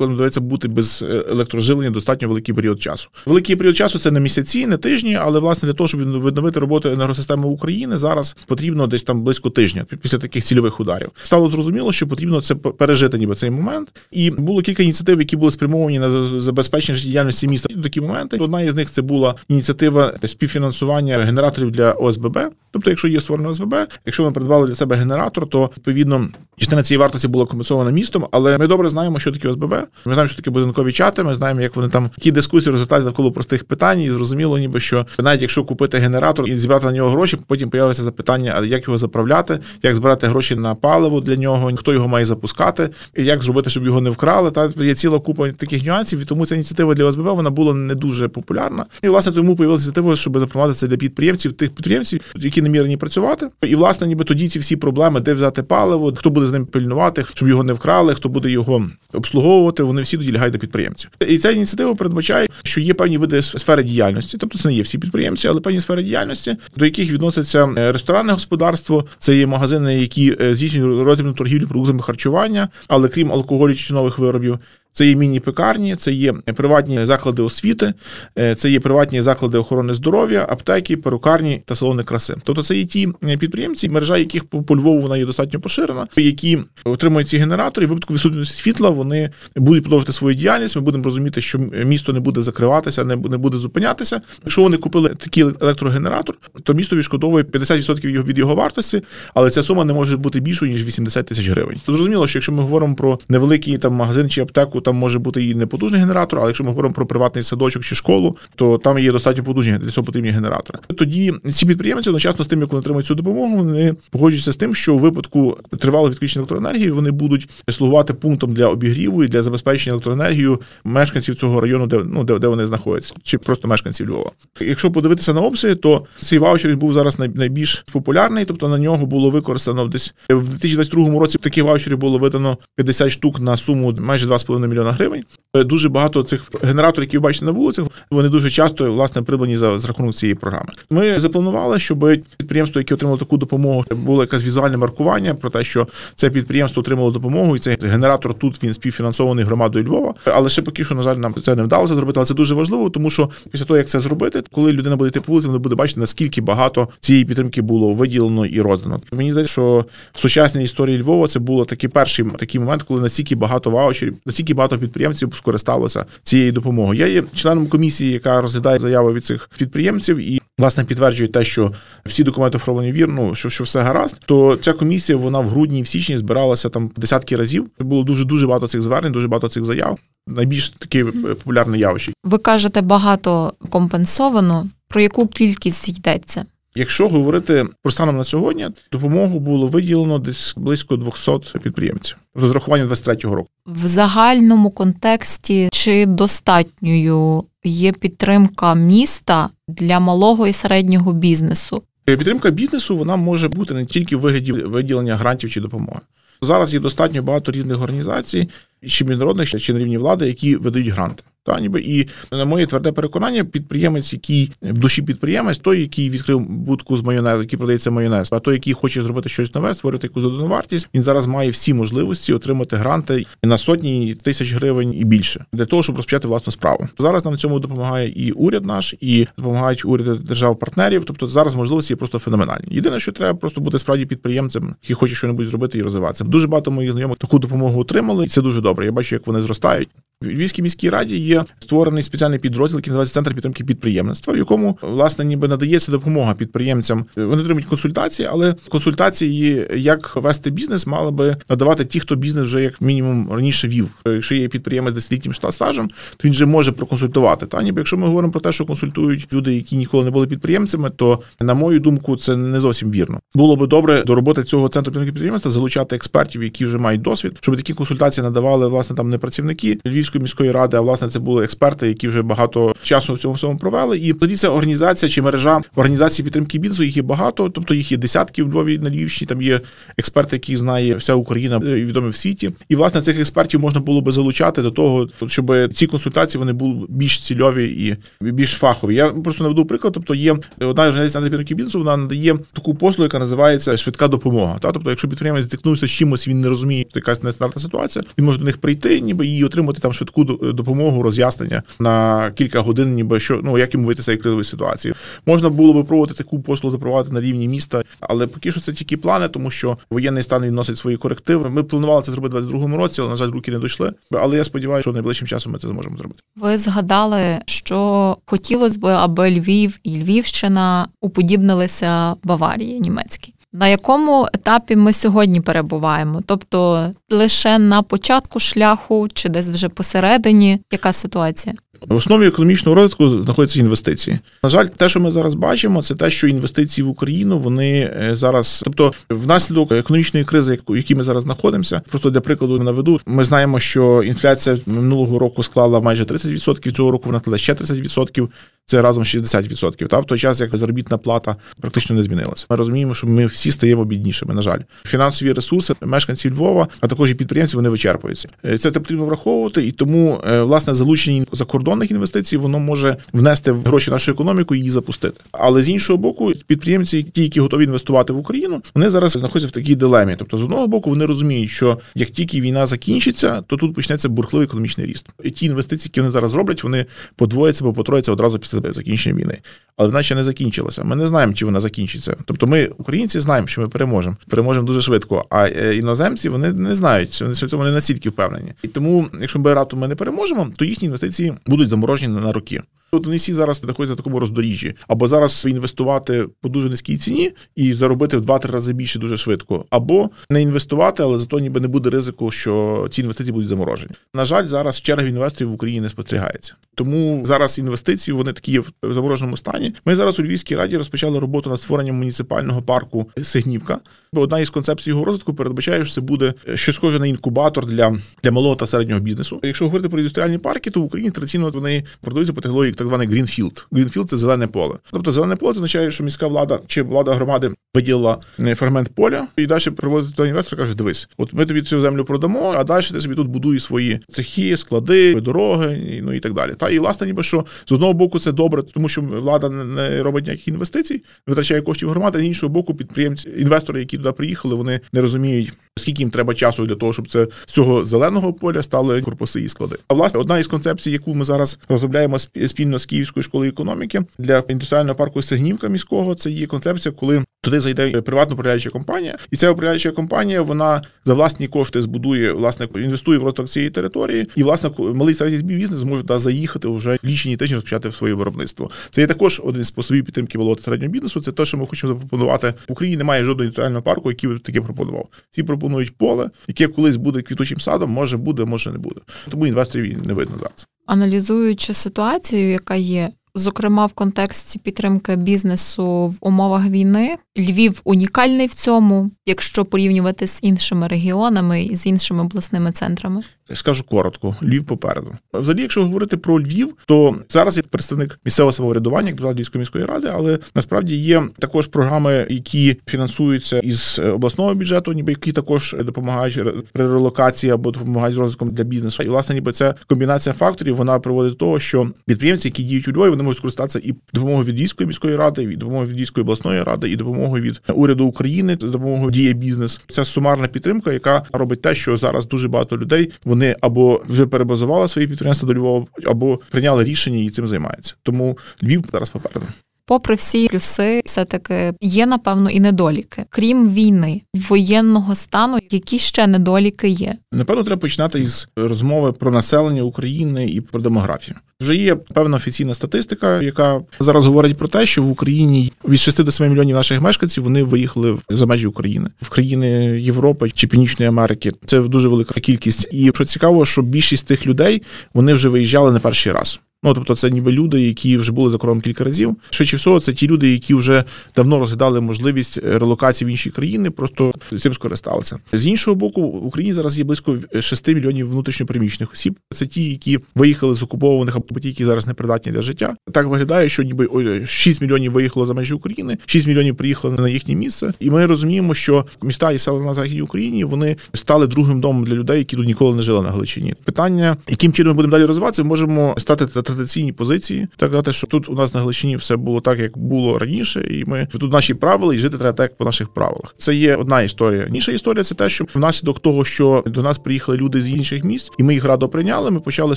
коли 0.00 0.10
доведеться 0.10 0.40
бути 0.40 0.68
без 0.68 1.02
е, 1.02 1.24
електроживлення 1.28 1.90
достатньо 1.90 2.28
великий 2.28 2.54
період 2.54 2.82
часу. 2.82 3.08
Великий 3.26 3.56
період 3.56 3.76
часу 3.76 3.98
це 3.98 4.10
не 4.10 4.20
місяці, 4.20 4.66
не 4.66 4.76
тижні, 4.76 5.18
але 5.20 5.40
власне 5.40 5.66
для 5.66 5.72
того, 5.72 5.88
щоб 5.88 6.00
відновити 6.26 6.60
роботу 6.60 6.88
енергосистеми 6.88 7.46
України, 7.46 7.98
зараз 7.98 8.36
потрібно 8.46 8.86
десь 8.86 9.02
там 9.02 9.22
близько 9.22 9.50
тижня 9.50 9.86
після 10.02 10.18
таких 10.18 10.44
цільових 10.44 10.80
ударів. 10.80 11.10
Стало 11.22 11.48
зрозуміло, 11.48 11.92
що 11.92 12.06
потрібно 12.06 12.40
це 12.40 12.54
пережити 12.54 13.18
ніби 13.18 13.34
цей 13.34 13.50
момент. 13.50 13.88
І 14.10 14.30
було 14.30 14.62
кілька 14.62 14.82
ініціатив, 14.82 15.18
які 15.18 15.36
були 15.36 15.50
спрямовані 15.50 15.98
на 15.98 16.40
забезпечення 16.40 16.96
життєдіяльності 16.98 17.48
міста. 17.48 17.68
Такі 17.82 18.00
моменти. 18.00 18.36
Одна 18.36 18.60
із 18.60 18.74
них 18.74 18.90
це 18.90 19.02
була 19.02 19.34
ініціатива 19.48 20.14
співфінансування 20.26 21.18
генераторів 21.18 21.70
для 21.70 21.92
ОСББ. 21.92 22.38
Тобто, 22.70 22.90
якщо 22.90 23.08
є 23.08 23.20
створене 23.20 23.48
ОСББ, 23.48 23.74
якщо 24.06 24.22
ми 24.24 24.32
придбали 24.32 24.66
для 24.66 24.74
себе 24.74 24.96
генератор, 24.96 25.48
то 25.48 25.70
відповідно 25.76 26.28
частина 26.56 26.82
цієї 26.82 26.98
вартості 27.00 27.28
була 27.28 27.46
компенсована 27.46 27.90
містом. 27.90 28.26
Але 28.30 28.58
ми 28.58 28.66
добре 28.66 28.88
знаємо, 28.88 29.18
що 29.18 29.32
таке 29.32 29.48
ОСББ. 29.48 29.74
Ми 30.04 30.14
знаємо, 30.14 30.28
що 30.28 30.36
таке 30.36 30.50
будинкові 30.50 30.92
чати. 30.92 31.22
Ми 31.22 31.34
знаємо, 31.34 31.60
як 31.60 31.76
вони 31.76 31.88
там 31.88 32.10
які 32.16 32.30
дискусії 32.30 32.72
результаті 32.72 33.04
навколо 33.04 33.32
простих 33.32 33.64
питань, 33.64 34.00
і 34.00 34.10
зрозуміло, 34.10 34.58
ніби 34.58 34.80
що 34.80 35.06
навіть 35.18 35.42
якщо 35.42 35.64
купити 35.64 35.98
генератор 35.98 36.48
і 36.48 36.56
зібрати 36.56 36.86
на 36.86 36.92
нього 36.92 37.10
гроші, 37.10 37.38
потім 37.46 37.70
появиться 37.70 38.02
запитання, 38.02 38.54
а 38.56 38.64
як 38.64 38.86
його 38.86 38.98
заправляти, 38.98 39.58
як 39.82 39.94
збирати 39.94 40.26
гроші 40.26 40.56
на 40.56 40.74
паливо 40.74 41.20
для 41.20 41.36
нього, 41.36 41.72
хто 41.76 41.92
його 41.92 42.08
має 42.08 42.24
запускати, 42.24 42.90
і 43.16 43.24
як 43.24 43.42
зробити, 43.42 43.70
щоб 43.70 43.84
його 43.84 44.00
не 44.00 44.10
вкрали. 44.10 44.50
Та 44.50 44.70
є 44.76 44.94
ціла 44.94 45.18
купа 45.18 45.50
таких 45.50 45.86
нюансів, 45.86 46.20
і 46.20 46.24
тому 46.24 46.46
ця 46.46 46.54
ініціатива 46.54 46.94
для 46.94 47.04
ОСББ 47.04 47.24
вона 47.24 47.50
була 47.50 47.74
не 47.74 47.94
дуже 47.94 48.28
популярна. 48.28 48.84
І 49.02 49.08
власне 49.08 49.32
тому 49.32 49.56
появилася 49.56 49.84
ініціатива, 49.84 50.16
щоб 50.16 50.38
запропонувати 50.38 50.78
це 50.78 50.86
для 50.86 50.96
підприємців, 50.96 51.52
тих 51.52 51.70
підприємців, 51.70 52.20
які 52.36 52.62
намірені 52.62 52.96
працювати. 52.96 53.48
І 53.62 53.76
власне, 53.76 54.06
ніби 54.06 54.24
тоді 54.24 54.48
ці 54.48 54.58
всі 54.58 54.76
проблеми, 54.76 55.20
де 55.20 55.34
взяти 55.34 55.62
паливо, 55.62 56.12
хто 56.16 56.30
буде 56.30 56.46
з 56.46 56.52
ним 56.52 56.66
пильнувати, 56.66 57.24
щоб 57.34 57.48
його 57.48 57.64
не 57.64 57.72
вкрали, 57.72 58.14
хто 58.14 58.28
буде 58.28 58.50
його 58.50 58.86
обслуговувати. 59.12 59.69
Вони 59.78 60.02
всі 60.02 60.16
долягають 60.16 60.52
до 60.52 60.58
підприємців. 60.58 61.10
І 61.28 61.38
ця 61.38 61.50
ініціатива 61.50 61.94
передбачає, 61.94 62.48
що 62.64 62.80
є 62.80 62.94
певні 62.94 63.18
види 63.18 63.42
сфери 63.42 63.82
діяльності, 63.82 64.38
тобто 64.38 64.58
це 64.58 64.68
не 64.68 64.74
є 64.74 64.82
всі 64.82 64.98
підприємці, 64.98 65.48
але 65.48 65.60
певні 65.60 65.80
сфери 65.80 66.02
діяльності, 66.02 66.56
до 66.76 66.84
яких 66.84 67.12
відноситься 67.12 67.74
е, 67.78 67.92
ресторанне 67.92 68.32
господарство, 68.32 69.04
це 69.18 69.36
є 69.36 69.46
магазини, 69.46 70.00
які 70.00 70.36
е, 70.40 70.54
здійснюють 70.54 71.06
розмірну 71.06 71.32
торгівлю 71.32 71.66
продуктами 71.66 72.02
харчування, 72.02 72.68
але 72.88 73.08
крім 73.08 73.32
алкоголю 73.32 73.74
чи 73.74 73.94
нових 73.94 74.18
виробів. 74.18 74.58
Це 74.92 75.06
є 75.06 75.16
міні-пекарні, 75.16 75.96
це 75.96 76.12
є 76.12 76.32
приватні 76.32 77.04
заклади 77.04 77.42
освіти, 77.42 77.94
е, 78.38 78.54
це 78.54 78.70
є 78.70 78.80
приватні 78.80 79.22
заклади 79.22 79.58
охорони 79.58 79.94
здоров'я, 79.94 80.46
аптеки, 80.50 80.96
перукарні 80.96 81.62
та 81.64 81.74
салони 81.74 82.02
краси. 82.02 82.34
Тобто 82.42 82.62
це 82.62 82.76
є 82.76 82.84
ті 82.84 83.08
підприємці, 83.38 83.88
мережа 83.88 84.18
яких 84.18 84.44
по 84.44 84.76
Львову 84.76 85.00
вона 85.00 85.16
є 85.16 85.26
достатньо 85.26 85.60
поширена, 85.60 86.06
які 86.16 86.58
отримують 86.84 87.28
ці 87.28 87.36
генератори. 87.36 87.84
і 87.84 87.86
в 87.86 87.90
випадку 87.90 88.14
відсутності 88.14 88.62
світла 88.62 88.90
вони 88.90 89.30
будуть 89.56 89.82
продовжити 89.82 90.12
свою 90.12 90.34
діяльність. 90.34 90.76
Ми 90.76 90.82
будемо 90.82 91.04
розуміти, 91.04 91.40
що 91.40 91.58
місто 91.58 92.12
не 92.12 92.20
буде 92.20 92.42
закриватися, 92.42 93.04
не 93.04 93.16
буде 93.16 93.58
зупинятися. 93.58 94.20
Якщо 94.44 94.62
вони 94.62 94.76
купили 94.76 95.08
такий 95.08 95.42
електрогенератор, 95.42 96.36
то 96.62 96.74
місто 96.74 96.96
відшкодовує 96.96 97.44
50% 97.44 98.24
від 98.24 98.38
його 98.38 98.54
вартості, 98.54 99.02
але 99.34 99.50
ця 99.50 99.62
сума 99.62 99.84
не 99.84 99.92
може 99.92 100.16
бути 100.16 100.40
більшою 100.40 100.72
ніж 100.72 100.84
80 100.84 101.26
тисяч 101.26 101.48
гривень. 101.48 101.80
Зрозуміло, 101.86 102.26
що 102.26 102.38
якщо 102.38 102.52
ми 102.52 102.62
говоримо 102.62 102.94
про 102.94 103.18
невеликий 103.28 103.78
там 103.78 103.94
магазин 103.94 104.30
чи 104.30 104.40
аптеку 104.40 104.79
там 104.80 104.96
може 104.96 105.18
бути 105.18 105.44
і 105.44 105.54
непотужний 105.54 106.00
генератор, 106.00 106.38
але 106.38 106.48
якщо 106.48 106.64
ми 106.64 106.70
говоримо 106.70 106.94
про 106.94 107.06
приватний 107.06 107.44
садочок 107.44 107.82
чи 107.84 107.94
школу, 107.94 108.36
то 108.54 108.78
там 108.78 108.98
є 108.98 109.12
достатньо 109.12 109.44
потужні 109.44 109.78
для 109.78 109.90
цього 109.90 110.04
потрібні 110.04 110.30
генератори. 110.30 110.78
Тоді 110.96 111.34
ці 111.52 111.66
підприємці 111.66 112.08
одночасно 112.08 112.44
з 112.44 112.48
тим, 112.48 112.60
як 112.60 112.70
вони 112.70 112.80
отримують 112.80 113.06
цю 113.06 113.14
допомогу, 113.14 113.56
вони 113.56 113.94
погоджуються 114.10 114.52
з 114.52 114.56
тим, 114.56 114.74
що 114.74 114.94
у 114.94 114.98
випадку 114.98 115.58
тривалого 115.78 116.10
відключення 116.10 116.40
електроенергії 116.40 116.90
вони 116.90 117.10
будуть 117.10 117.50
слугувати 117.70 118.14
пунктом 118.14 118.54
для 118.54 118.66
обігріву 118.66 119.24
і 119.24 119.28
для 119.28 119.42
забезпечення 119.42 119.92
електроенергією 119.92 120.60
мешканців 120.84 121.34
цього 121.34 121.60
району, 121.60 121.86
де 121.86 122.00
ну 122.06 122.24
де, 122.24 122.38
де 122.38 122.48
вони 122.48 122.66
знаходяться, 122.66 123.14
чи 123.22 123.38
просто 123.38 123.68
мешканців 123.68 124.08
Львова. 124.08 124.30
Якщо 124.60 124.90
подивитися 124.90 125.34
на 125.34 125.40
обсяги, 125.40 125.74
то 125.74 126.04
цей 126.20 126.38
ваучер 126.38 126.76
був 126.76 126.92
зараз 126.92 127.18
найбільш 127.18 127.84
популярний, 127.92 128.44
тобто 128.44 128.68
на 128.68 128.78
нього 128.78 129.06
було 129.06 129.30
використано 129.30 129.84
десь 129.84 130.14
в 130.30 130.48
2022 130.48 131.20
році. 131.20 131.38
Таких 131.38 131.64
ваучерів 131.64 131.98
було 131.98 132.18
видано 132.18 132.58
50 132.76 133.10
штук 133.10 133.40
на 133.40 133.56
суму 133.56 133.94
майже 134.00 134.28
2,5 134.28 134.69
мільйона 134.70 134.92
гривень. 134.92 135.24
Е, 135.56 135.64
дуже 135.64 135.88
багато 135.88 136.22
цих 136.22 136.42
генераторів, 136.62 137.06
які 137.06 137.18
ви 137.18 137.22
бачите 137.22 137.44
на 137.46 137.52
вулицях, 137.52 137.86
вони 138.10 138.28
дуже 138.28 138.50
часто 138.50 138.92
власне 138.92 139.22
придбані 139.22 139.56
за, 139.56 139.78
за 139.78 139.88
рахунок 139.88 140.14
цієї 140.14 140.34
програми. 140.34 140.68
Ми 140.90 141.18
запланували, 141.18 141.78
щоб 141.78 141.98
підприємство, 142.36 142.80
яке 142.80 142.94
отримало 142.94 143.18
таку 143.18 143.36
допомогу, 143.36 143.84
було 143.90 144.22
якесь 144.22 144.44
візуальне 144.44 144.76
маркування 144.76 145.34
про 145.34 145.50
те, 145.50 145.64
що 145.64 145.88
це 146.14 146.30
підприємство 146.30 146.80
отримало 146.80 147.10
допомогу, 147.10 147.56
і 147.56 147.58
цей 147.58 147.76
генератор 147.82 148.34
тут 148.34 148.62
він 148.62 148.74
співфінансований 148.74 149.44
громадою 149.44 149.84
Львова. 149.84 150.14
Але 150.24 150.48
ще 150.48 150.62
поки 150.62 150.84
що, 150.84 150.94
на 150.94 151.02
жаль, 151.02 151.16
нам 151.16 151.34
це 151.42 151.54
не 151.54 151.62
вдалося 151.62 151.94
зробити. 151.94 152.20
Але 152.20 152.26
це 152.26 152.34
дуже 152.34 152.54
важливо, 152.54 152.90
тому 152.90 153.10
що 153.10 153.30
після 153.50 153.64
того, 153.64 153.78
як 153.78 153.88
це 153.88 154.00
зробити, 154.00 154.42
коли 154.52 154.72
людина 154.72 154.96
буде 154.96 155.08
йти 155.08 155.20
по 155.20 155.32
вулиці, 155.32 155.46
вона 155.46 155.58
буде 155.58 155.74
бачити, 155.74 156.00
наскільки 156.00 156.40
багато 156.40 156.88
цієї 157.00 157.24
підтримки 157.24 157.62
було 157.62 157.92
виділено 157.92 158.46
і 158.46 158.60
роздано. 158.60 159.00
Мені 159.12 159.30
здається, 159.32 159.52
що 159.52 159.84
в 160.12 160.20
сучасній 160.20 160.62
історії 160.62 161.02
Львова 161.02 161.26
це 161.26 161.38
було 161.38 161.64
такий 161.64 161.88
перший 161.88 162.24
такий 162.38 162.60
момент, 162.60 162.82
коли 162.82 163.00
настільки 163.00 163.36
багато 163.36 163.70
ваучерів, 163.70 164.16
настільки 164.26 164.54
багато 164.60 164.78
підприємців 164.78 165.34
скористалося 165.36 166.04
цією 166.22 166.52
допомогою. 166.52 167.00
Я 167.00 167.06
є 167.06 167.22
членом 167.34 167.66
комісії, 167.66 168.12
яка 168.12 168.40
розглядає 168.40 168.78
заяви 168.78 169.12
від 169.12 169.24
цих 169.24 169.50
підприємців, 169.58 170.16
і 170.16 170.40
власне 170.58 170.84
підтверджує 170.84 171.28
те, 171.28 171.44
що 171.44 171.72
всі 172.06 172.24
документи 172.24 172.56
оформлені 172.56 172.92
вірно, 172.92 173.34
що 173.34 173.50
що 173.50 173.64
все 173.64 173.80
гаразд. 173.80 174.20
То 174.26 174.56
ця 174.56 174.72
комісія 174.72 175.18
вона 175.18 175.38
в 175.38 175.48
грудні 175.48 175.78
і 175.78 175.82
в 175.82 175.88
січні 175.88 176.18
збиралася 176.18 176.68
там 176.68 176.90
десятки 176.96 177.36
разів. 177.36 177.68
Було 177.78 178.02
дуже 178.02 178.24
дуже 178.24 178.46
багато 178.46 178.66
цих 178.66 178.82
звернень, 178.82 179.12
дуже 179.12 179.28
багато 179.28 179.48
цих 179.48 179.64
заяв. 179.64 179.98
Найбільш 180.26 180.68
таке 180.68 181.04
популярне 181.04 181.78
явище. 181.78 182.12
Ви 182.24 182.38
кажете, 182.38 182.80
багато 182.80 183.52
компенсовано. 183.70 184.68
Про 184.88 185.00
яку 185.00 185.26
кількість 185.26 185.88
йдеться? 185.88 186.44
Якщо 186.74 187.08
говорити 187.08 187.66
про 187.82 187.92
станом 187.92 188.16
на 188.16 188.24
сьогодні, 188.24 188.68
допомогу 188.92 189.40
було 189.40 189.66
виділено 189.66 190.18
десь 190.18 190.54
близько 190.56 190.96
200 190.96 191.58
підприємців 191.62 192.16
розрахування 192.34 192.84
23-го 192.84 193.34
року. 193.34 193.48
В 193.66 193.86
загальному 193.86 194.70
контексті 194.70 195.68
чи 195.72 196.06
достатньою 196.06 197.44
є 197.64 197.92
підтримка 197.92 198.74
міста 198.74 199.48
для 199.68 200.00
малого 200.00 200.46
і 200.46 200.52
середнього 200.52 201.12
бізнесу? 201.12 201.82
Підтримка 202.04 202.50
бізнесу 202.50 202.96
вона 202.96 203.16
може 203.16 203.48
бути 203.48 203.74
не 203.74 203.86
тільки 203.86 204.16
в 204.16 204.20
вигляді 204.20 204.52
виділення 204.52 205.16
грантів 205.16 205.50
чи 205.50 205.60
допомоги. 205.60 206.00
Зараз 206.42 206.74
є 206.74 206.80
достатньо 206.80 207.22
багато 207.22 207.52
різних 207.52 207.82
організацій, 207.82 208.48
чи 208.86 209.04
міжнародних, 209.04 209.60
чи 209.60 209.72
на 209.72 209.78
рівні 209.78 209.98
влади, 209.98 210.26
які 210.26 210.56
видають 210.56 210.88
гранти. 210.88 211.22
Та 211.44 211.60
ніби 211.60 211.80
і 211.80 212.08
на 212.32 212.44
моє 212.44 212.66
тверде 212.66 212.92
переконання, 212.92 213.44
підприємець, 213.44 214.12
який 214.12 214.52
в 214.62 214.78
душі 214.78 215.02
підприємець, 215.02 215.58
той, 215.58 215.80
який 215.80 216.10
відкрив 216.10 216.40
будку 216.40 216.96
з 216.96 217.02
майонезу, 217.02 217.42
який 217.42 217.58
продається 217.58 217.90
майонез, 217.90 218.28
а 218.32 218.38
той, 218.38 218.54
який 218.54 218.72
хоче 218.72 219.02
зробити 219.02 219.28
щось 219.28 219.54
нове, 219.54 219.74
створити 219.74 220.06
якусь 220.06 220.22
додану 220.22 220.46
вартість, 220.46 220.88
він 220.94 221.02
зараз 221.02 221.26
має 221.26 221.50
всі 221.50 221.74
можливості 221.74 222.32
отримати 222.32 222.76
гранти 222.76 223.26
на 223.44 223.58
сотні 223.58 224.14
тисяч 224.14 224.52
гривень 224.52 224.94
і 224.94 225.04
більше 225.04 225.44
для 225.52 225.66
того, 225.66 225.82
щоб 225.82 225.96
розпочати 225.96 226.28
власну 226.28 226.52
справу. 226.52 226.88
Зараз 226.98 227.24
нам 227.24 227.36
цьому 227.36 227.60
допомагає 227.60 228.08
і 228.08 228.32
уряд 228.32 228.66
наш, 228.66 228.94
і 229.00 229.26
допомагають 229.38 229.84
уряди 229.84 230.14
держав-партнерів. 230.14 231.04
Тобто 231.04 231.28
зараз 231.28 231.54
можливості 231.54 231.92
є 231.92 231.96
просто 231.96 232.18
феноменальні. 232.18 232.66
Єдине, 232.70 233.00
що 233.00 233.12
треба 233.12 233.38
просто 233.38 233.60
бути 233.60 233.78
справді 233.78 234.06
підприємцем, 234.06 234.74
який 234.82 234.94
хоче 234.94 235.14
щось 235.14 235.48
зробити 235.48 235.78
і 235.78 235.82
розвиватися. 235.82 236.24
Дуже 236.24 236.46
багато 236.46 236.70
моїх 236.70 236.92
знайомих 236.92 237.18
таку 237.18 237.38
допомогу 237.38 237.80
отримали, 237.80 238.24
і 238.24 238.28
це 238.28 238.42
дуже 238.42 238.60
добре. 238.60 238.86
Я 238.86 238.92
бачу, 238.92 239.14
як 239.14 239.26
вони 239.26 239.42
зростають. 239.42 239.88
В 240.22 240.26
Львівській 240.26 240.62
міській 240.62 240.90
раді 240.90 241.16
є 241.16 241.29
створений 241.58 242.02
спеціальний 242.02 242.38
підрозділ, 242.38 242.78
який 242.78 242.90
називається 242.90 243.14
центр 243.14 243.34
підтримки 243.34 243.64
підприємництва, 243.64 244.34
в 244.34 244.36
якому 244.36 244.78
власне 244.82 245.24
ніби 245.24 245.48
надається 245.48 245.92
допомога 245.92 246.34
підприємцям. 246.34 247.04
Вони 247.16 247.42
отримують 247.42 247.66
консультації, 247.66 248.28
але 248.32 248.54
консультації, 248.68 249.66
як 249.76 250.16
вести 250.16 250.50
бізнес, 250.50 250.86
мали 250.86 251.10
би 251.10 251.36
надавати 251.48 251.84
ті, 251.84 252.00
хто 252.00 252.16
бізнес 252.16 252.44
вже 252.44 252.62
як 252.62 252.80
мінімум 252.80 253.32
раніше 253.32 253.68
вів. 253.68 253.88
Якщо 254.06 254.34
є 254.34 254.48
підприємець 254.48 254.92
з 254.92 254.94
десятиліттям 254.94 255.52
стажем, 255.52 255.88
то 255.88 256.24
він 256.24 256.32
вже 256.32 256.46
може 256.46 256.72
проконсультувати. 256.72 257.46
Та 257.46 257.62
ніби 257.62 257.80
якщо 257.80 257.96
ми 257.96 258.06
говоримо 258.06 258.32
про 258.32 258.40
те, 258.40 258.52
що 258.52 258.64
консультують 258.64 259.28
люди, 259.32 259.54
які 259.54 259.76
ніколи 259.76 260.04
не 260.04 260.10
були 260.10 260.26
підприємцями, 260.26 260.90
то 260.90 261.20
на 261.40 261.54
мою 261.54 261.80
думку 261.80 262.16
це 262.16 262.36
не 262.36 262.60
зовсім 262.60 262.90
вірно. 262.90 263.20
Було 263.34 263.56
би 263.56 263.66
добре 263.66 264.02
до 264.04 264.14
роботи 264.14 264.42
цього 264.42 264.68
центру 264.68 264.92
підтримки 264.92 265.12
підприємництва 265.12 265.50
залучати 265.50 265.96
експертів, 265.96 266.42
які 266.42 266.66
вже 266.66 266.78
мають 266.78 267.02
досвід, 267.02 267.38
щоб 267.40 267.56
такі 267.56 267.74
консультації 267.74 268.24
надавали 268.24 268.68
власне 268.68 268.96
там 268.96 269.10
не 269.10 269.18
працівники 269.18 269.78
Львівської 269.86 270.22
міської 270.22 270.52
ради, 270.52 270.76
а 270.76 270.80
власне 270.80 271.08
це 271.08 271.18
були 271.20 271.44
експерти, 271.44 271.88
які 271.88 272.08
вже 272.08 272.22
багато 272.22 272.74
часу 272.82 273.14
в 273.14 273.18
цьому 273.18 273.34
всьому 273.34 273.58
провели. 273.58 273.98
І 273.98 274.12
тоді 274.12 274.36
це 274.36 274.48
організація 274.48 275.10
чи 275.10 275.22
мережа 275.22 275.60
організації 275.76 276.24
підтримки 276.24 276.58
бізнесу, 276.58 276.82
їх 276.84 276.96
є 276.96 277.02
багато, 277.02 277.48
тобто 277.48 277.74
їх 277.74 277.92
є 277.92 277.98
десятки 277.98 278.42
в 278.42 278.50
Львові 278.50 278.78
на 278.78 278.90
Львівщині. 278.90 279.28
Там 279.28 279.42
є 279.42 279.60
експерти, 279.98 280.36
які 280.36 280.56
знає 280.56 280.94
вся 280.94 281.14
Україна 281.14 281.60
е, 281.64 281.74
відомі 281.74 282.08
в 282.08 282.16
світі. 282.16 282.50
І 282.68 282.76
власне 282.76 283.00
цих 283.00 283.18
експертів 283.18 283.60
можна 283.60 283.80
було 283.80 284.00
би 284.00 284.12
залучати 284.12 284.62
до 284.62 284.70
того, 284.70 285.08
щоб 285.26 285.72
ці 285.74 285.86
консультації 285.86 286.38
вони 286.38 286.52
були 286.52 286.86
більш 286.88 287.20
цільові 287.20 287.66
і 287.68 287.96
більш 288.20 288.50
фахові. 288.50 288.94
Я 288.94 289.08
просто 289.08 289.44
наведу 289.44 289.64
приклад. 289.64 289.94
Тобто 289.94 290.14
є 290.14 290.36
одна 290.60 290.88
організація 290.88 291.30
підтримки 291.30 291.54
бізнесу, 291.54 291.78
вона 291.78 291.96
надає 291.96 292.38
таку 292.52 292.74
послугу, 292.74 293.02
яка 293.02 293.18
називається 293.18 293.76
швидка 293.76 294.08
допомога. 294.08 294.58
Та 294.58 294.72
тобто, 294.72 294.90
якщо 294.90 295.08
підприємець 295.08 295.50
зіткнувся 295.50 295.86
з 295.86 295.90
чимось, 295.90 296.28
він 296.28 296.40
не 296.40 296.48
розуміє, 296.48 296.86
якась 296.94 297.22
нестандартна 297.22 297.62
ситуація, 297.62 298.04
він 298.18 298.24
може 298.24 298.38
до 298.38 298.44
них 298.44 298.58
прийти, 298.58 299.00
ніби 299.00 299.26
і 299.26 299.44
отримати 299.44 299.80
там 299.80 299.92
швидку 299.92 300.24
допомогу, 300.24 301.02
роз'яснення 301.10 301.62
на 301.78 302.30
кілька 302.30 302.60
годин, 302.60 302.94
ніби 302.94 303.20
що 303.20 303.40
ну 303.44 303.58
як 303.58 303.74
йому 303.74 303.86
вийти 303.86 304.02
з 304.02 304.04
цієї 304.04 304.20
кризової 304.20 304.44
ситуації. 304.44 304.94
Можна 305.26 305.50
було 305.50 305.72
би 305.72 305.84
проводити 305.84 306.18
таку 306.22 306.40
послугу 306.40 306.72
запровадити 306.76 307.14
на 307.14 307.20
рівні 307.20 307.48
міста, 307.48 307.82
але 308.00 308.26
поки 308.26 308.52
що 308.52 308.60
це 308.60 308.72
тільки 308.72 308.96
плани, 308.96 309.28
тому 309.28 309.50
що 309.50 309.78
воєнний 309.90 310.22
стан 310.22 310.42
відносить 310.42 310.78
свої 310.78 310.96
корективи. 310.96 311.50
Ми 311.50 311.62
планували 311.62 312.02
це 312.02 312.12
зробити 312.12 312.38
в 312.38 312.40
22-му 312.40 312.76
році, 312.76 313.00
але 313.00 313.10
на 313.10 313.16
жаль, 313.16 313.30
руки 313.30 313.50
не 313.50 313.58
дійшли. 313.58 313.92
Але 314.12 314.36
я 314.36 314.44
сподіваюся, 314.44 314.82
що 314.82 314.92
найближчим 314.92 315.28
часом 315.28 315.52
ми 315.52 315.58
це 315.58 315.68
зможемо 315.68 315.96
зробити. 315.96 316.22
Ви 316.36 316.58
згадали, 316.58 317.38
що 317.46 318.16
хотілося 318.26 318.78
б, 318.78 318.86
аби 318.86 319.30
Львів 319.30 319.78
і 319.82 320.02
Львівщина 320.02 320.88
уподібнилися 321.00 322.14
Баварії 322.24 322.80
німецькій. 322.80 323.34
На 323.52 323.68
якому 323.68 324.26
етапі 324.32 324.76
ми 324.76 324.92
сьогодні 324.92 325.40
перебуваємо? 325.40 326.22
Тобто 326.26 326.90
лише 327.10 327.58
на 327.58 327.82
початку 327.82 328.38
шляху 328.38 329.08
чи 329.14 329.28
десь 329.28 329.48
вже 329.48 329.68
посередині? 329.68 330.60
Яка 330.72 330.92
ситуація? 330.92 331.54
В 331.88 331.94
основі 331.94 332.26
економічного 332.26 332.74
розвитку 332.74 333.08
знаходяться 333.08 333.60
інвестиції. 333.60 334.18
На 334.42 334.48
жаль, 334.48 334.66
те, 334.66 334.88
що 334.88 335.00
ми 335.00 335.10
зараз 335.10 335.34
бачимо, 335.34 335.82
це 335.82 335.94
те, 335.94 336.10
що 336.10 336.28
інвестиції 336.28 336.84
в 336.84 336.88
Україну 336.88 337.38
вони 337.38 337.80
е, 337.80 338.14
зараз, 338.14 338.62
тобто, 338.64 338.92
внаслідок 339.10 339.72
економічної 339.72 340.24
кризи, 340.24 340.58
в 340.68 340.76
якій 340.76 340.94
ми 340.94 341.02
зараз 341.02 341.22
знаходимося, 341.22 341.82
просто 341.90 342.10
для 342.10 342.20
прикладу 342.20 342.58
наведу. 342.58 343.00
Ми 343.06 343.24
знаємо, 343.24 343.60
що 343.60 344.02
інфляція 344.02 344.58
минулого 344.66 345.18
року 345.18 345.42
склала 345.42 345.80
майже 345.80 346.04
30%, 346.04 346.72
Цього 346.72 346.90
року 346.90 347.04
вона 347.06 347.20
складає 347.20 347.38
ще 347.38 347.52
30%, 347.52 348.28
Це 348.70 348.82
разом 348.82 349.04
60%. 349.04 349.86
Та 349.86 349.98
в 349.98 350.04
той 350.04 350.18
час, 350.18 350.40
як 350.40 350.56
заробітна 350.56 350.98
плата 350.98 351.36
практично 351.60 351.96
не 351.96 352.02
змінилася. 352.02 352.46
Ми 352.50 352.56
розуміємо, 352.56 352.94
що 352.94 353.06
ми 353.06 353.26
всі 353.26 353.50
стаємо 353.50 353.84
біднішими. 353.84 354.34
На 354.34 354.42
жаль, 354.42 354.60
фінансові 354.84 355.32
ресурси 355.32 355.74
мешканців 355.80 356.32
Львова, 356.32 356.68
а 356.80 356.86
також 356.86 357.10
і 357.10 357.14
підприємці, 357.14 357.56
вони 357.56 357.68
вичерпуються. 357.68 358.28
Е, 358.44 358.58
це 358.58 358.70
потрібно 358.70 359.04
враховувати, 359.04 359.66
і 359.66 359.70
тому 359.70 360.20
е, 360.26 360.42
власне 360.42 360.74
залучені 360.74 361.24
за 361.32 361.44
кордон 361.44 361.70
закордонних 361.70 361.90
інвестицій, 361.90 362.36
воно 362.36 362.58
може 362.58 362.96
внести 363.12 363.52
в 363.52 363.62
гроші 363.62 363.90
в 363.90 363.92
нашу 363.92 364.10
економіку 364.10 364.54
і 364.54 364.58
її 364.58 364.70
запустити. 364.70 365.20
Але 365.32 365.62
з 365.62 365.68
іншого 365.68 365.96
боку, 365.96 366.32
підприємці, 366.46 367.02
ті, 367.02 367.22
які 367.22 367.40
готові 367.40 367.64
інвестувати 367.64 368.12
в 368.12 368.18
Україну, 368.18 368.62
вони 368.74 368.90
зараз 368.90 369.10
знаходяться 369.10 369.48
в 369.48 369.50
такій 369.50 369.74
дилемі. 369.74 370.16
Тобто, 370.18 370.38
з 370.38 370.42
одного 370.42 370.66
боку, 370.66 370.90
вони 370.90 371.06
розуміють, 371.06 371.50
що 371.50 371.78
як 371.94 372.10
тільки 372.10 372.40
війна 372.40 372.66
закінчиться, 372.66 373.42
то 373.46 373.56
тут 373.56 373.74
почнеться 373.74 374.08
бурхливий 374.08 374.46
економічний 374.46 374.86
ріст. 374.86 375.06
І 375.24 375.30
ті 375.30 375.46
інвестиції, 375.46 375.88
які 375.88 376.00
вони 376.00 376.10
зараз 376.10 376.34
роблять, 376.34 376.64
вони 376.64 376.86
подвояться 377.16 377.64
або 377.64 377.72
потрояться 377.72 378.12
одразу 378.12 378.38
після 378.38 378.59
закінчення 378.70 379.16
війни. 379.16 379.38
Але 379.76 379.88
вона 379.88 380.02
ще 380.02 380.14
не 380.14 380.24
закінчилася. 380.24 380.84
Ми 380.84 380.96
не 380.96 381.06
знаємо, 381.06 381.32
чи 381.32 381.44
вона 381.44 381.60
закінчиться. 381.60 382.16
Тобто, 382.24 382.46
ми, 382.46 382.70
українці, 382.78 383.20
знаємо, 383.20 383.48
що 383.48 383.60
ми 383.60 383.68
переможемо. 383.68 384.16
Переможемо 384.28 384.66
дуже 384.66 384.80
швидко. 384.80 385.26
А 385.30 385.48
е, 385.48 385.76
іноземці 385.76 386.28
вони 386.28 386.52
не 386.52 386.74
знають, 386.74 387.12
що 387.12 387.48
цьому 387.48 387.64
не 387.64 387.70
настільки 387.70 388.08
впевнені. 388.08 388.52
І 388.62 388.68
тому, 388.68 389.06
якщо 389.20 389.38
ми 389.38 389.54
раптом 389.54 389.80
ми 389.80 389.88
не 389.88 389.94
переможемо, 389.94 390.52
то 390.56 390.64
їхні 390.64 390.86
інвестиції 390.86 391.34
будуть 391.46 391.68
заморожені 391.68 392.20
на 392.20 392.32
роки. 392.32 392.62
От 392.92 393.06
вони 393.06 393.16
всі 393.16 393.32
зараз 393.32 393.56
знаходяться 393.56 393.92
на 393.92 393.96
такому 393.96 394.20
роздоріжжі, 394.20 394.74
або 394.88 395.08
зараз 395.08 395.46
інвестувати 395.48 396.26
по 396.40 396.48
дуже 396.48 396.68
низькій 396.68 396.96
ціні 396.96 397.32
і 397.56 397.72
заробити 397.72 398.16
в 398.16 398.20
2-3 398.20 398.50
рази 398.50 398.72
більше 398.72 398.98
дуже 398.98 399.16
швидко, 399.16 399.64
або 399.70 400.10
не 400.30 400.42
інвестувати, 400.42 401.02
але 401.02 401.18
зато 401.18 401.38
ніби 401.38 401.60
не 401.60 401.68
буде 401.68 401.90
ризику, 401.90 402.30
що 402.30 402.86
ці 402.90 403.00
інвестиції 403.00 403.32
будуть 403.32 403.48
заморожені. 403.48 403.92
На 404.14 404.24
жаль, 404.24 404.46
зараз 404.46 404.80
черги 404.80 405.08
інвесторів 405.08 405.50
в 405.50 405.54
Україні 405.54 405.80
не 405.80 405.88
спостерігається. 405.88 406.54
Тому 406.74 407.22
зараз 407.26 407.58
інвестиції 407.58 408.14
вони 408.14 408.32
такі 408.32 408.58
в 408.58 408.72
замороженому 408.82 409.36
стані. 409.36 409.74
Ми 409.84 409.94
зараз 409.94 410.18
у 410.18 410.22
Львівській 410.22 410.56
раді 410.56 410.76
розпочали 410.76 411.18
роботу 411.18 411.50
над 411.50 411.60
створенням 411.60 411.96
муніципального 411.96 412.62
парку 412.62 413.10
Сигнівка. 413.22 413.78
Одна 414.12 414.38
із 414.40 414.50
концепцій 414.50 414.90
його 414.90 415.04
розвитку 415.04 415.34
передбачає, 415.34 415.84
що 415.84 415.94
це 415.94 416.00
буде 416.00 416.34
щось 416.54 416.74
схоже 416.74 416.98
на 416.98 417.06
інкубатор 417.06 417.66
для 417.66 417.96
для 418.22 418.30
малого 418.30 418.56
та 418.56 418.66
середнього 418.66 419.00
бізнесу. 419.00 419.40
Якщо 419.42 419.64
говорити 419.64 419.88
про 419.88 419.98
індустріальні 419.98 420.38
парки, 420.38 420.70
то 420.70 420.80
в 420.80 420.84
Україні 420.84 421.10
традиційно 421.10 421.50
вони 421.50 421.84
продаються 422.00 422.32
по 422.32 422.40
технології 422.40 422.72
так 422.80 422.88
званий 422.88 423.08
Greenfield. 423.08 423.66
Greenfield– 423.72 424.04
це 424.06 424.16
зелене 424.16 424.46
поле. 424.46 424.74
Тобто 424.90 425.12
зелене 425.12 425.36
поле 425.36 425.50
означає, 425.50 425.90
що 425.90 426.04
міська 426.04 426.26
влада 426.26 426.60
чи 426.66 426.82
влада 426.82 427.14
громади 427.14 427.50
виділила 427.74 428.18
е, 428.40 428.54
фрагмент 428.54 428.94
поля 428.94 429.26
і 429.36 429.46
далі 429.46 429.70
привозить 429.76 430.14
до 430.14 430.26
інвестора, 430.26 430.62
каже: 430.62 430.74
Дивись, 430.74 431.08
от 431.16 431.32
ми 431.32 431.46
тобі 431.46 431.62
цю 431.62 431.82
землю 431.82 432.04
продамо, 432.04 432.54
а 432.56 432.64
далі 432.64 432.84
ти 432.92 433.00
собі 433.00 433.14
тут 433.14 433.28
будуєш 433.28 433.62
свої 433.62 434.00
цехи, 434.12 434.56
склади, 434.56 435.20
дороги, 435.20 436.00
ну 436.04 436.12
і 436.12 436.20
так 436.20 436.32
далі. 436.32 436.52
Та 436.54 436.70
і 436.70 436.78
власне, 436.78 437.06
ніби 437.06 437.22
що 437.22 437.44
з 437.66 437.72
одного 437.72 437.92
боку 437.92 438.18
це 438.18 438.32
добре, 438.32 438.62
тому 438.62 438.88
що 438.88 439.02
влада 439.02 439.48
не 439.48 440.02
робить 440.02 440.24
ніяких 440.24 440.48
інвестицій, 440.48 441.02
витрачає 441.26 441.62
коштів 441.62 441.90
громади, 441.90 442.18
з 442.18 442.24
іншого 442.24 442.52
боку, 442.52 442.74
підприємці, 442.74 443.30
інвестори, 443.38 443.80
які 443.80 443.96
туди 443.96 444.12
приїхали, 444.12 444.54
вони 444.54 444.80
не 444.92 445.00
розуміють, 445.00 445.52
скільки 445.76 446.02
їм 446.02 446.10
треба 446.10 446.34
часу 446.34 446.66
для 446.66 446.74
того, 446.74 446.92
щоб 446.92 447.08
це 447.08 447.26
з 447.46 447.52
цього 447.52 447.84
зеленого 447.84 448.32
поля 448.32 448.62
стали 448.62 449.02
корпуси 449.02 449.40
і 449.40 449.48
склади. 449.48 449.76
А 449.88 449.94
власне, 449.94 450.20
одна 450.20 450.38
із 450.38 450.46
концепцій, 450.46 450.90
яку 450.90 451.14
ми 451.14 451.24
зараз 451.24 451.58
розробляємо 451.68 452.18
спільно 452.18 452.78
з 452.78 452.86
Київською 452.86 453.24
школою 453.24 453.50
економіки 453.50 454.02
для 454.18 454.44
індустріального 454.48 454.94
парку 454.94 455.22
Сигнівка 455.22 455.68
міського, 455.68 456.14
це 456.14 456.30
є 456.30 456.46
концепція, 456.46 456.92
коли 456.92 457.24
туди 457.42 457.60
зайде 457.60 458.02
приватна 458.02 458.34
управляюча 458.34 458.70
компанія, 458.70 459.18
і 459.30 459.36
ця 459.36 459.50
управляюча 459.50 459.90
компанія 459.90 460.42
вона 460.42 460.82
за 461.04 461.14
власні 461.14 461.48
кошти 461.48 461.82
збудує, 461.82 462.32
власне, 462.32 462.68
інвестує 462.74 463.18
в 463.18 463.22
розвиток 463.22 463.48
цієї 463.48 463.70
території, 463.70 464.28
і 464.36 464.42
власне 464.42 464.70
малий 464.78 465.14
середній 465.14 465.54
бізнес 465.54 465.80
зможе 465.80 466.02
туди 466.02 466.18
заїхати 466.18 466.68
вже 466.68 466.94
в 466.94 467.06
лічені 467.06 467.36
тижні 467.36 467.54
розпочати 467.54 467.92
своє 467.92 468.14
виробництво. 468.14 468.70
Це 468.90 469.00
є 469.00 469.06
також 469.06 469.40
один 469.44 469.64
з 469.64 469.66
способів 469.66 470.04
підтримки 470.04 470.38
малого 470.38 470.58
середнього 470.58 470.92
бізнесу. 470.92 471.20
Це 471.20 471.32
те, 471.32 471.44
що 471.44 471.56
ми 471.56 471.66
хочемо 471.66 471.92
запропонувати 471.92 472.54
в 472.68 472.72
Україні. 472.72 472.96
Немає 472.96 473.24
жодного 473.24 473.44
індустріального 473.44 473.82
парку, 473.82 474.10
який 474.10 474.38
таке 474.38 474.60
пропонував. 474.60 475.08
Всі 475.30 475.42
пропонують 475.60 475.96
поле, 475.96 476.30
яке 476.48 476.68
колись 476.68 476.96
буде 476.96 477.22
квітучим 477.22 477.60
садом, 477.60 477.90
може 477.90 478.16
буде, 478.16 478.44
може 478.44 478.72
не 478.72 478.78
буде. 478.78 479.00
Тому 479.30 479.46
інвесторів 479.46 480.06
не 480.06 480.12
видно 480.12 480.36
зараз. 480.38 480.66
Аналізуючи 480.86 481.74
ситуацію, 481.74 482.50
яка 482.50 482.74
є 482.74 483.10
Зокрема, 483.34 483.86
в 483.86 483.92
контексті 483.92 484.58
підтримки 484.58 485.16
бізнесу 485.16 486.06
в 486.06 486.16
умовах 486.20 486.66
війни 486.66 487.16
Львів 487.38 487.80
унікальний 487.84 488.46
в 488.46 488.54
цьому, 488.54 489.10
якщо 489.26 489.64
порівнювати 489.64 490.26
з 490.26 490.38
іншими 490.42 490.88
регіонами 490.88 491.62
і 491.62 491.74
з 491.74 491.86
іншими 491.86 492.22
обласними 492.22 492.72
центрами. 492.72 493.22
Скажу 493.52 493.84
коротко, 493.84 494.36
Львів 494.42 494.64
попереду. 494.64 495.12
Взагалі, 495.34 495.62
якщо 495.62 495.82
говорити 495.84 496.16
про 496.16 496.40
Львів, 496.40 496.74
то 496.86 497.16
зараз 497.28 497.56
я 497.56 497.62
представник 497.62 498.18
місцевого 498.24 498.52
самоврядування, 498.52 499.08
як 499.08 499.16
депутат 499.16 499.36
Львівської 499.36 499.60
міської 499.60 499.84
ради, 499.84 500.08
але 500.12 500.38
насправді 500.54 500.96
є 500.96 501.22
також 501.38 501.66
програми, 501.66 502.26
які 502.30 502.76
фінансуються 502.86 503.58
із 503.58 503.98
обласного 503.98 504.54
бюджету, 504.54 504.92
ніби 504.92 505.12
які 505.12 505.32
також 505.32 505.76
допомагають 505.84 506.38
при 506.72 506.88
релокації 506.88 507.52
або 507.52 507.70
допомагають 507.70 508.16
розвитком 508.16 508.50
для 508.50 508.64
бізнесу. 508.64 509.02
І 509.02 509.08
власне, 509.08 509.34
ніби 509.34 509.52
ця 509.52 509.74
комбінація 509.86 510.34
факторів 510.34 510.76
вона 510.76 510.98
приводить 510.98 511.32
до 511.32 511.38
того, 511.38 511.58
що 511.58 511.90
підприємці, 512.06 512.48
які 512.48 512.62
діють 512.62 512.88
у 512.88 512.92
Львові, 512.92 513.10
вони 513.20 513.26
можуть 513.26 513.38
скористатися 513.38 513.78
і 513.78 513.94
допомогою 514.12 514.44
від 514.44 514.58
Львівської 514.60 514.86
міської 514.86 515.16
ради, 515.16 515.42
і 515.42 515.56
допомогою 515.56 515.88
від 515.88 515.96
Львівської 515.96 516.22
обласної 516.22 516.62
ради, 516.62 516.90
і 516.90 516.96
допомогою 516.96 517.42
від 517.42 517.60
уряду 517.74 518.06
України, 518.06 518.56
допомогою 518.56 519.10
діє 519.10 519.32
бізнес. 519.32 519.80
Це 519.88 520.04
сумарна 520.04 520.48
підтримка, 520.48 520.92
яка 520.92 521.22
робить 521.32 521.62
те, 521.62 521.74
що 521.74 521.96
зараз 521.96 522.26
дуже 522.26 522.48
багато 522.48 522.78
людей 522.78 523.12
вони 523.24 523.40
вони 523.40 523.56
або 523.60 524.02
вже 524.08 524.26
перебазували 524.26 524.88
свої 524.88 525.08
підприємства 525.08 525.46
до 525.46 525.54
Львова, 525.54 525.86
або 526.06 526.40
прийняли 526.50 526.84
рішення 526.84 527.18
і 527.18 527.30
цим 527.30 527.48
займаються. 527.48 527.94
Тому 528.02 528.38
Львів 528.62 528.84
зараз 528.92 529.08
попереду. 529.08 529.46
Попри 529.86 530.14
всі 530.14 530.48
плюси, 530.48 531.02
все 531.04 531.24
таки 531.24 531.74
є 531.80 532.06
напевно 532.06 532.50
і 532.50 532.60
недоліки, 532.60 533.24
крім 533.28 533.70
війни, 533.70 534.22
воєнного 534.34 535.14
стану, 535.14 535.58
які 535.70 535.98
ще 535.98 536.26
недоліки 536.26 536.88
є. 536.88 537.16
Напевно, 537.32 537.62
треба 537.62 537.80
починати 537.80 538.20
із 538.20 538.48
розмови 538.56 539.12
про 539.12 539.30
населення 539.30 539.82
України 539.82 540.48
і 540.48 540.60
про 540.60 540.80
демографію. 540.80 541.36
Вже 541.60 541.76
є 541.76 541.94
певна 541.94 542.36
офіційна 542.36 542.74
статистика, 542.74 543.42
яка 543.42 543.80
зараз 544.00 544.24
говорить 544.24 544.56
про 544.56 544.68
те, 544.68 544.86
що 544.86 545.02
в 545.02 545.10
Україні 545.10 545.72
від 545.88 546.00
6 546.00 546.24
до 546.24 546.30
7 546.30 546.48
мільйонів 546.48 546.76
наших 546.76 547.00
мешканців 547.00 547.44
вони 547.44 547.62
виїхали 547.62 548.18
за 548.30 548.46
межі 548.46 548.66
України 548.66 549.10
в 549.22 549.28
країни 549.28 549.68
Європи 550.00 550.50
чи 550.50 550.66
Північної 550.66 551.08
Америки. 551.08 551.52
Це 551.66 551.80
дуже 551.80 552.08
велика 552.08 552.40
кількість. 552.40 552.88
І 552.92 553.10
що 553.14 553.24
цікаво, 553.24 553.66
що 553.66 553.82
більшість 553.82 554.28
тих 554.28 554.46
людей 554.46 554.82
вони 555.14 555.34
вже 555.34 555.48
виїжджали 555.48 555.92
не 555.92 555.98
перший 555.98 556.32
раз. 556.32 556.60
Ну 556.82 556.94
тобто, 556.94 557.16
це 557.16 557.30
ніби 557.30 557.52
люди, 557.52 557.80
які 557.80 558.16
вже 558.16 558.32
були 558.32 558.50
за 558.50 558.58
кордоном 558.58 558.80
кілька 558.80 559.04
разів. 559.04 559.36
Швидше 559.50 559.76
всього, 559.76 560.00
це 560.00 560.12
ті 560.12 560.26
люди, 560.26 560.52
які 560.52 560.74
вже 560.74 561.04
давно 561.36 561.58
розглядали 561.58 562.00
можливість 562.00 562.58
релокації 562.58 563.28
в 563.28 563.30
інші 563.30 563.50
країни, 563.50 563.90
просто 563.90 564.32
цим 564.58 564.74
скористалися. 564.74 565.38
З 565.52 565.66
іншого 565.66 565.94
боку, 565.94 566.30
в 566.30 566.46
Україні 566.46 566.74
зараз 566.74 566.98
є 566.98 567.04
близько 567.04 567.38
6 567.60 567.88
мільйонів 567.88 568.30
внутрішньопереміщених 568.30 569.12
осіб. 569.12 569.38
Це 569.54 569.66
ті, 569.66 569.90
які 569.90 570.18
виїхали 570.34 570.74
з 570.74 570.82
окупованих 570.82 571.36
або 571.36 571.60
ті, 571.60 571.68
які 571.68 571.84
зараз 571.84 572.06
непридатні 572.06 572.52
для 572.52 572.62
життя. 572.62 572.94
Так 573.12 573.26
виглядає, 573.26 573.68
що 573.68 573.82
ніби 573.82 574.46
6 574.46 574.80
мільйонів 574.80 575.12
виїхало 575.12 575.46
за 575.46 575.54
межі 575.54 575.74
України, 575.74 576.18
6 576.26 576.46
мільйонів 576.46 576.76
приїхали 576.76 577.16
на 577.16 577.28
їхнє 577.28 577.54
місце, 577.54 577.92
і 578.00 578.10
ми 578.10 578.26
розуміємо, 578.26 578.74
що 578.74 579.06
міста 579.22 579.52
і 579.52 579.58
села 579.58 579.84
на 579.84 579.94
західній 579.94 580.22
Україні 580.22 580.64
вони 580.64 580.96
стали 581.14 581.46
другим 581.46 581.80
домом 581.80 582.04
для 582.04 582.14
людей, 582.14 582.38
які 582.38 582.56
тут 582.56 582.66
ніколи 582.66 582.96
не 582.96 583.02
жили 583.02 583.22
на 583.22 583.28
Галичині. 583.28 583.74
Питання, 583.84 584.36
яким 584.48 584.72
чином 584.72 584.90
ми 584.90 584.96
будемо 584.96 585.12
далі 585.12 585.24
розвиватися, 585.24 585.62
ми 585.62 585.68
можемо 585.68 586.14
стати 586.18 586.46
на 586.70 586.76
традиційній 586.76 587.12
позиції, 587.12 587.68
так 587.76 587.90
казати, 587.90 588.12
що 588.12 588.26
тут 588.26 588.48
у 588.48 588.54
нас 588.54 588.74
на 588.74 588.80
Галичині 588.80 589.16
все 589.16 589.36
було 589.36 589.60
так, 589.60 589.78
як 589.78 589.98
було 589.98 590.38
раніше, 590.38 590.80
і 590.90 591.04
ми 591.04 591.28
тут 591.38 591.52
наші 591.52 591.74
правила, 591.74 592.14
і 592.14 592.18
жити 592.18 592.38
треба 592.38 592.52
так, 592.52 592.76
по 592.76 592.84
наших 592.84 593.08
правилах. 593.08 593.54
Це 593.58 593.74
є 593.74 593.96
одна 593.96 594.22
історія. 594.22 594.68
Інша 594.74 594.92
історія 594.92 595.24
це 595.24 595.34
те, 595.34 595.48
що 595.48 595.64
внаслідок 595.74 596.18
того, 596.18 596.44
що 596.44 596.84
до 596.86 597.02
нас 597.02 597.18
приїхали 597.18 597.58
люди 597.58 597.82
з 597.82 597.88
інших 597.88 598.24
місць, 598.24 598.50
і 598.58 598.62
ми 598.62 598.74
їх 598.74 598.84
радо 598.84 599.08
прийняли. 599.08 599.50
Ми 599.50 599.60
почали 599.60 599.96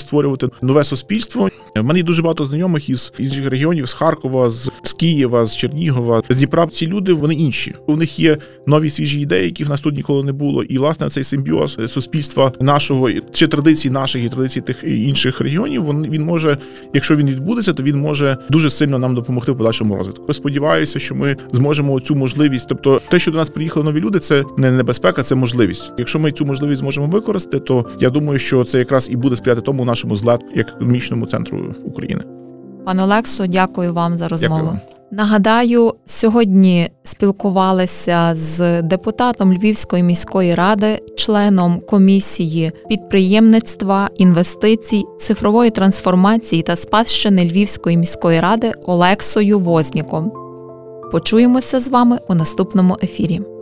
створювати 0.00 0.48
нове 0.62 0.84
суспільство. 0.84 1.48
У 1.76 1.82
мене 1.82 1.98
є 1.98 2.04
дуже 2.04 2.22
багато 2.22 2.44
знайомих 2.44 2.88
із 2.88 3.12
інших 3.18 3.46
регіонів 3.46 3.88
з 3.88 3.92
Харкова, 3.92 4.50
з, 4.50 4.70
з 4.82 4.92
Києва, 4.92 5.44
з 5.44 5.56
Чернігова, 5.56 6.22
з 6.28 6.36
Дніпра. 6.36 6.66
Ці 6.66 6.86
люди 6.86 7.12
вони 7.12 7.34
інші. 7.34 7.74
У 7.86 7.96
них 7.96 8.18
є 8.18 8.36
нові 8.66 8.90
свіжі 8.90 9.20
ідеї, 9.20 9.44
які 9.44 9.64
в 9.64 9.68
нас 9.68 9.80
тут 9.80 9.96
ніколи 9.96 10.24
не 10.24 10.32
було. 10.32 10.62
І 10.62 10.78
власне 10.78 11.08
цей 11.08 11.24
симбіоз 11.24 11.78
суспільства 11.86 12.52
нашого 12.60 13.10
чи 13.32 13.46
традицій 13.46 13.90
наших 13.90 14.24
і 14.24 14.28
традицій 14.28 14.60
тих 14.60 14.84
інших 14.84 15.40
регіонів. 15.40 15.88
Він 15.88 16.10
він 16.10 16.24
може, 16.24 16.58
якщо 16.94 17.16
він 17.16 17.26
відбудеться, 17.26 17.72
то 17.72 17.82
він 17.82 17.96
може 17.96 18.36
дуже 18.50 18.70
сильно 18.70 18.98
нам 18.98 19.14
допомогти 19.14 19.52
в 19.52 19.58
подальшому 19.58 19.96
розвитку. 19.96 20.34
Сподіваюся, 20.34 20.98
що 20.98 21.14
ми 21.14 21.36
зможемо 21.52 22.00
цю 22.00 22.14
можливість, 22.14 22.68
тобто 22.68 23.00
те, 23.08 23.18
що 23.18 23.30
до 23.30 23.38
нас 23.38 23.50
приїхали 23.50 23.84
нові 23.84 24.00
люди, 24.00 24.18
це 24.18 24.44
не 24.58 24.70
небезпека, 24.70 25.22
це 25.22 25.34
можливість. 25.34 25.92
Якщо 25.98 26.18
ми 26.18 26.32
цю 26.32 26.44
можливість 26.44 26.80
зможемо 26.80 27.06
використати, 27.06 27.58
то 27.58 27.86
я 28.00 28.10
думаю, 28.10 28.38
що 28.38 28.64
це 28.64 28.78
якраз 28.78 29.10
і 29.10 29.16
буде 29.16 29.36
сприяти 29.36 29.60
тому 29.60 29.84
нашому 29.84 30.16
злету 30.16 30.46
як 30.54 30.68
економічному 30.68 31.26
центру 31.26 31.74
України. 31.84 32.20
Пане 32.84 33.02
Олексо, 33.02 33.46
дякую 33.46 33.94
вам 33.94 34.18
за 34.18 34.28
розмову. 34.28 34.54
Дякую 34.54 34.70
вам. 34.70 34.93
Нагадаю, 35.16 35.94
сьогодні 36.06 36.90
спілкувалися 37.02 38.32
з 38.34 38.82
депутатом 38.82 39.52
Львівської 39.52 40.02
міської 40.02 40.54
ради, 40.54 41.00
членом 41.16 41.80
комісії 41.88 42.72
підприємництва, 42.88 44.10
інвестицій, 44.16 45.04
цифрової 45.18 45.70
трансформації 45.70 46.62
та 46.62 46.76
спадщини 46.76 47.44
Львівської 47.44 47.96
міської 47.96 48.40
ради 48.40 48.72
Олексою 48.86 49.58
Возніком. 49.58 50.32
Почуємося 51.12 51.80
з 51.80 51.88
вами 51.88 52.18
у 52.28 52.34
наступному 52.34 52.96
ефірі. 53.02 53.53